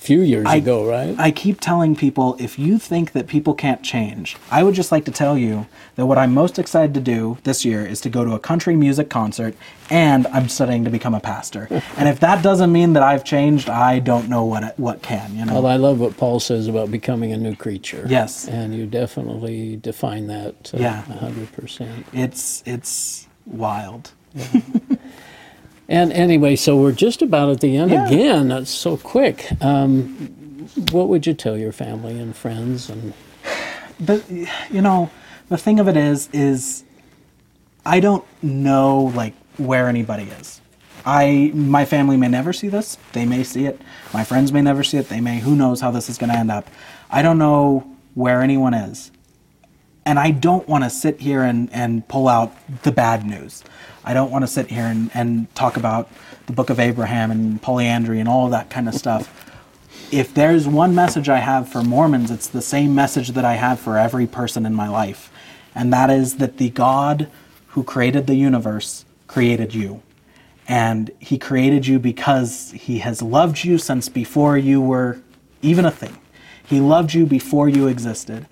few 0.00 0.22
years 0.22 0.46
I- 0.46 0.56
ago, 0.56 0.88
right? 0.88 1.14
I 1.18 1.30
keep 1.30 1.60
telling 1.60 1.94
people 1.94 2.34
if 2.38 2.58
you 2.58 2.78
think 2.78 3.12
that 3.12 3.26
people 3.26 3.52
can't 3.54 3.82
change, 3.82 4.36
I 4.50 4.62
would 4.62 4.74
just 4.74 4.90
like 4.90 5.04
to 5.04 5.10
tell 5.10 5.36
you 5.36 5.66
that 5.96 6.06
what 6.06 6.16
I'm 6.16 6.32
most 6.32 6.58
excited 6.58 6.94
to 6.94 7.00
do 7.00 7.36
this 7.44 7.64
year 7.66 7.84
is 7.84 8.00
to 8.00 8.08
go 8.08 8.24
to 8.24 8.32
a 8.32 8.38
country 8.38 8.74
music 8.76 9.10
concert 9.10 9.54
and 9.90 10.26
I'm 10.28 10.48
studying 10.48 10.84
to 10.84 10.90
become 10.90 11.14
a 11.14 11.20
pastor. 11.20 11.68
and 11.98 12.08
if 12.08 12.18
that 12.20 12.42
doesn't 12.42 12.72
mean 12.72 12.94
that 12.94 13.02
I've 13.02 13.24
changed, 13.24 13.68
I 13.68 13.98
don't 13.98 14.28
know 14.30 14.44
what 14.44 14.78
what 14.78 15.02
can, 15.02 15.36
you 15.36 15.44
know. 15.44 15.54
well, 15.54 15.66
I 15.66 15.76
love 15.76 16.00
what 16.00 16.16
Paul 16.16 16.40
says 16.40 16.66
about 16.66 16.90
becoming 16.90 17.32
a 17.32 17.36
new 17.36 17.54
creature. 17.54 18.04
Yes. 18.08 18.48
and 18.48 18.74
you 18.74 18.86
definitely 18.86 19.76
define 19.76 20.28
that. 20.28 20.70
Uh, 20.72 20.78
Yeah. 20.78 21.02
hundred 21.02 21.52
percent. 21.52 22.06
it's 22.14 22.62
it's 22.64 23.26
wild. 23.46 24.12
And 25.90 26.12
anyway, 26.12 26.54
so 26.56 26.76
we're 26.76 26.92
just 26.92 27.20
about 27.20 27.50
at 27.50 27.60
the 27.60 27.76
end 27.76 27.90
Yeah. 27.90 28.06
again. 28.06 28.48
That's 28.48 28.70
so 28.70 28.96
quick. 28.96 29.48
Um, 29.60 30.68
what 30.92 31.08
would 31.08 31.26
you 31.26 31.34
tell 31.34 31.58
your 31.58 31.72
family 31.72 32.18
and 32.18 32.34
friends? 32.34 32.88
And 32.88 33.12
But 33.98 34.24
you 34.30 34.80
know, 34.80 35.10
the 35.48 35.58
thing 35.58 35.80
of 35.80 35.88
it 35.88 35.96
is 35.96 36.28
is 36.32 36.84
I 37.84 37.98
don't 38.00 38.24
know 38.42 39.12
like 39.14 39.34
where 39.58 39.88
anybody 39.88 40.24
is. 40.40 40.60
I 41.04 41.50
my 41.54 41.84
family 41.84 42.16
may 42.16 42.28
never 42.28 42.52
see 42.52 42.68
this. 42.68 42.96
They 43.12 43.26
may 43.26 43.42
see 43.42 43.66
it. 43.66 43.80
My 44.14 44.22
friends 44.22 44.52
may 44.52 44.62
never 44.62 44.84
see 44.84 44.98
it. 44.98 45.08
They 45.08 45.20
may 45.20 45.40
who 45.40 45.56
knows 45.56 45.80
how 45.80 45.90
this 45.90 46.08
is 46.08 46.18
going 46.18 46.30
to 46.30 46.38
end 46.38 46.50
up. 46.52 46.68
I 47.10 47.20
don't 47.22 47.38
know 47.38 47.84
where 48.14 48.42
anyone 48.42 48.74
is. 48.74 49.10
And 50.06 50.18
I 50.18 50.30
don't 50.30 50.66
want 50.68 50.84
to 50.84 50.90
sit 50.90 51.20
here 51.20 51.42
and, 51.42 51.72
and 51.72 52.06
pull 52.08 52.28
out 52.28 52.54
the 52.82 52.92
bad 52.92 53.26
news. 53.26 53.62
I 54.04 54.14
don't 54.14 54.30
want 54.30 54.42
to 54.42 54.48
sit 54.48 54.68
here 54.68 54.86
and, 54.86 55.10
and 55.14 55.54
talk 55.54 55.76
about 55.76 56.10
the 56.46 56.52
book 56.52 56.70
of 56.70 56.80
Abraham 56.80 57.30
and 57.30 57.60
polyandry 57.60 58.18
and 58.18 58.28
all 58.28 58.48
that 58.50 58.70
kind 58.70 58.88
of 58.88 58.94
stuff 58.94 59.50
if 60.10 60.34
there's 60.34 60.66
one 60.66 60.94
message 60.94 61.28
I 61.28 61.38
have 61.38 61.68
for 61.68 61.82
Mormons, 61.82 62.30
it's 62.30 62.48
the 62.48 62.62
same 62.62 62.94
message 62.94 63.30
that 63.30 63.44
I 63.44 63.54
have 63.54 63.78
for 63.78 63.96
every 63.96 64.26
person 64.26 64.66
in 64.66 64.74
my 64.74 64.88
life. 64.88 65.30
And 65.74 65.92
that 65.92 66.10
is 66.10 66.36
that 66.38 66.56
the 66.56 66.70
God 66.70 67.28
who 67.68 67.84
created 67.84 68.26
the 68.26 68.34
universe 68.34 69.04
created 69.28 69.74
you. 69.74 70.02
And 70.66 71.10
he 71.20 71.38
created 71.38 71.86
you 71.86 71.98
because 71.98 72.72
he 72.72 72.98
has 72.98 73.22
loved 73.22 73.64
you 73.64 73.78
since 73.78 74.08
before 74.08 74.58
you 74.58 74.80
were 74.80 75.20
even 75.62 75.84
a 75.84 75.90
thing. 75.90 76.16
He 76.64 76.80
loved 76.80 77.14
you 77.14 77.26
before 77.26 77.68
you 77.68 77.86
existed. 77.86 78.46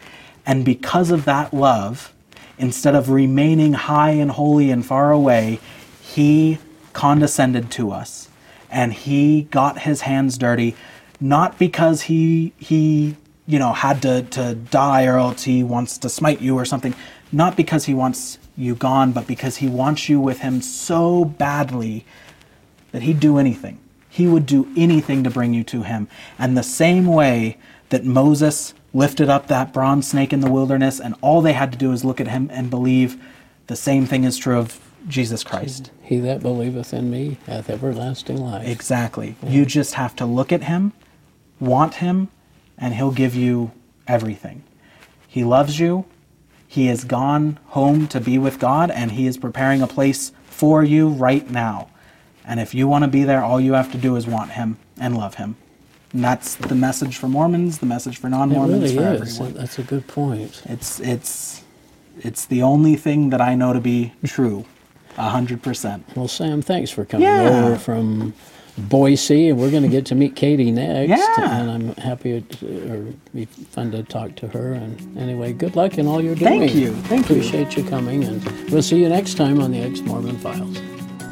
And 0.48 0.64
because 0.64 1.11
of 1.11 1.26
that 1.26 1.52
love, 1.52 2.14
instead 2.56 2.94
of 2.94 3.11
remaining 3.11 3.74
high 3.74 4.12
and 4.12 4.30
holy 4.30 4.70
and 4.70 4.84
far 4.84 5.12
away, 5.12 5.61
he 6.00 6.56
condescended 6.94 7.70
to 7.72 7.92
us. 7.92 8.30
And 8.70 8.94
he 8.94 9.42
got 9.42 9.80
his 9.80 10.00
hands 10.00 10.38
dirty, 10.38 10.74
not 11.20 11.58
because 11.58 12.02
he 12.02 12.54
he 12.56 13.16
you 13.46 13.58
know 13.58 13.74
had 13.74 14.00
to, 14.02 14.22
to 14.22 14.54
die 14.54 15.04
or 15.04 15.18
else 15.18 15.44
he 15.44 15.62
wants 15.62 15.98
to 15.98 16.08
smite 16.08 16.40
you 16.40 16.56
or 16.56 16.64
something. 16.64 16.94
Not 17.30 17.54
because 17.54 17.84
he 17.84 17.92
wants 17.92 18.38
you 18.56 18.74
gone, 18.74 19.12
but 19.12 19.26
because 19.26 19.58
he 19.58 19.68
wants 19.68 20.08
you 20.08 20.18
with 20.18 20.40
him 20.40 20.62
so 20.62 21.26
badly 21.26 22.06
that 22.92 23.02
he'd 23.02 23.20
do 23.20 23.37
anything. 23.37 23.78
He 24.08 24.26
would 24.26 24.46
do 24.46 24.66
anything 24.78 25.24
to 25.24 25.30
bring 25.30 25.52
you 25.52 25.62
to 25.64 25.82
him. 25.82 26.08
And 26.38 26.56
the 26.56 26.62
same 26.62 27.04
way 27.04 27.58
that 27.90 28.06
Moses 28.06 28.72
lifted 28.94 29.29
up 29.29 29.48
that 29.48 29.72
bronze 29.72 30.09
snake 30.09 30.33
in 30.33 30.40
the 30.40 30.51
wilderness, 30.51 31.01
and 31.01 31.14
all 31.20 31.40
they 31.40 31.53
had 31.53 31.72
to 31.72 31.79
do 31.79 31.92
is 31.92 32.05
look 32.05 32.20
at 32.20 32.29
him 32.29 32.48
and 32.53 32.70
believe, 32.70 33.22
the 33.66 33.77
same 33.77 34.07
thing 34.07 34.24
is 34.24 34.38
true 34.38 34.59
of 34.59 34.81
Jesus 35.07 35.44
Christ. 35.44 35.90
he 36.03 36.18
that 36.18 36.40
believeth 36.40 36.92
in 36.92 37.11
me 37.11 37.38
hath 37.46 37.70
everlasting 37.70 38.38
life. 38.38 38.66
Exactly. 38.66 39.37
You 39.46 39.64
just 39.64 39.94
have 39.94 40.16
to 40.16 40.27
look 40.27 40.53
at 40.53 40.64
him, 40.64 40.92
want 41.61 41.96
him, 41.96 42.29
and 42.77 42.94
he'll 42.94 43.12
give 43.12 43.35
you 43.35 43.72
everything. 44.07 44.64
He 45.27 45.44
loves 45.44 45.79
you. 45.79 46.07
He 46.66 46.87
has 46.87 47.05
gone 47.05 47.59
home 47.66 48.09
to 48.09 48.20
be 48.20 48.38
with 48.38 48.59
God, 48.59 48.90
and 48.90 49.12
he 49.12 49.27
is 49.27 49.38
preparing 49.38 49.83
a 49.83 49.87
place 49.87 50.33
for 50.46 50.83
you 50.83 51.09
right 51.09 51.48
now. 51.51 51.88
And 52.44 52.59
if 52.59 52.74
you 52.74 52.88
want 52.88 53.05
to 53.05 53.09
be 53.09 53.24
there, 53.24 53.42
all 53.42 53.61
you 53.61 53.74
have 53.74 53.92
to 53.92 53.98
do 53.98 54.16
is 54.16 54.27
want 54.27 54.53
him 54.53 54.79
and 54.98 55.16
love 55.16 55.35
him. 55.37 55.57
And 56.12 56.25
that's 56.25 56.55
the 56.55 56.75
message 56.75 57.16
for 57.18 57.29
Mormons, 57.29 57.79
the 57.79 57.87
message 57.87 58.16
for 58.18 58.29
non-Mormons, 58.31 58.92
it 58.92 58.97
really 58.99 59.18
for 59.18 59.23
is. 59.25 59.35
everyone. 59.40 59.55
That's 59.61 59.79
a 59.79 59.83
good 59.83 60.07
point. 60.07 60.62
It's 60.66 61.01
it's 61.01 61.62
it's 62.21 62.47
the 62.47 62.62
only 62.62 62.97
thing 62.97 63.31
that 63.31 63.40
I 63.40 63.55
know 63.55 63.73
to 63.75 63.81
be 63.81 64.12
true, 64.25 64.64
a 65.18 65.29
hundred 65.29 65.62
percent. 65.62 66.05
Well, 66.16 66.27
Sam, 66.29 66.62
thanks 66.62 66.90
for 66.90 67.05
coming 67.05 67.27
Yeah. 67.27 67.64
over 67.66 67.77
from 67.77 68.33
Boise, 68.79 69.49
and 69.51 69.59
we're 69.59 69.71
going 69.71 69.83
to 69.83 69.88
get 69.88 70.07
to 70.07 70.14
meet 70.14 70.35
Katie 70.37 70.71
next. 70.85 71.11
Yeah. 71.11 71.61
And 71.61 71.71
I'm 71.71 71.94
happy, 71.97 72.40
to, 72.40 72.92
or 72.92 73.12
be 73.35 73.44
fun 73.44 73.90
to 73.90 74.03
talk 74.05 74.35
to 74.37 74.49
her. 74.49 74.73
And 74.73 75.18
anyway, 75.18 75.53
good 75.53 75.75
luck 75.77 75.99
in 75.99 76.07
all 76.07 76.23
you're 76.23 76.35
doing. 76.37 76.61
Thank 76.61 76.75
you. 76.75 76.94
Thank 77.03 77.29
you. 77.29 77.37
Appreciate 77.37 77.77
you 77.77 77.85
coming, 77.85 78.25
and 78.25 78.42
we'll 78.71 78.83
see 78.83 78.99
you 79.01 79.09
next 79.09 79.35
time 79.35 79.61
on 79.61 79.73
the 79.73 79.81
Ex 79.81 80.01
Mormon 80.01 80.38
Files. 80.38 80.81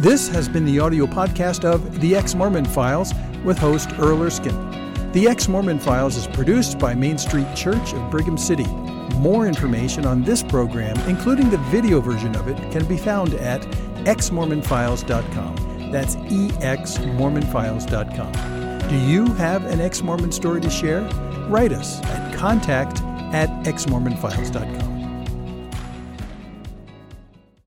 This 0.01 0.29
has 0.29 0.49
been 0.49 0.65
the 0.67 0.79
audio 0.81 1.07
podcast 1.07 1.65
of 1.65 2.01
The 2.03 2.15
Ex 2.17 2.35
Mormon 2.35 2.65
Files 2.67 3.13
with 3.47 3.57
host 3.57 3.89
Earl 3.99 4.23
Erskine. 4.23 5.11
The 5.13 5.29
Ex 5.29 5.49
Mormon 5.49 5.79
Files 5.79 6.17
is 6.17 6.27
produced 6.27 6.79
by 6.79 6.95
Main 6.95 7.17
Street 7.17 7.47
Church 7.55 7.95
of 7.95 8.11
Brigham 8.11 8.37
City. 8.37 8.67
More 9.17 9.47
information 9.47 10.05
on 10.05 10.23
this 10.23 10.43
program, 10.43 10.95
including 11.09 11.49
the 11.49 11.57
video 11.71 12.03
version 12.03 12.37
of 12.37 12.49
it, 12.49 12.59
can 12.71 12.85
be 12.85 12.99
found 12.99 13.33
at 13.35 13.63
exmormonfiles.com. 14.05 15.91
That's 15.91 16.17
exmormonfiles.com. 16.17 18.89
Do 18.89 18.97
you 18.97 19.25
have 19.35 19.65
an 19.65 19.81
ex 19.81 20.03
Mormon 20.03 20.33
story 20.33 20.61
to 20.61 20.69
share? 20.69 21.01
Write 21.49 21.73
us 21.73 22.03
at 22.03 22.35
contact 22.35 23.01
at 23.33 23.49
exmormonfiles.com. 23.65 24.96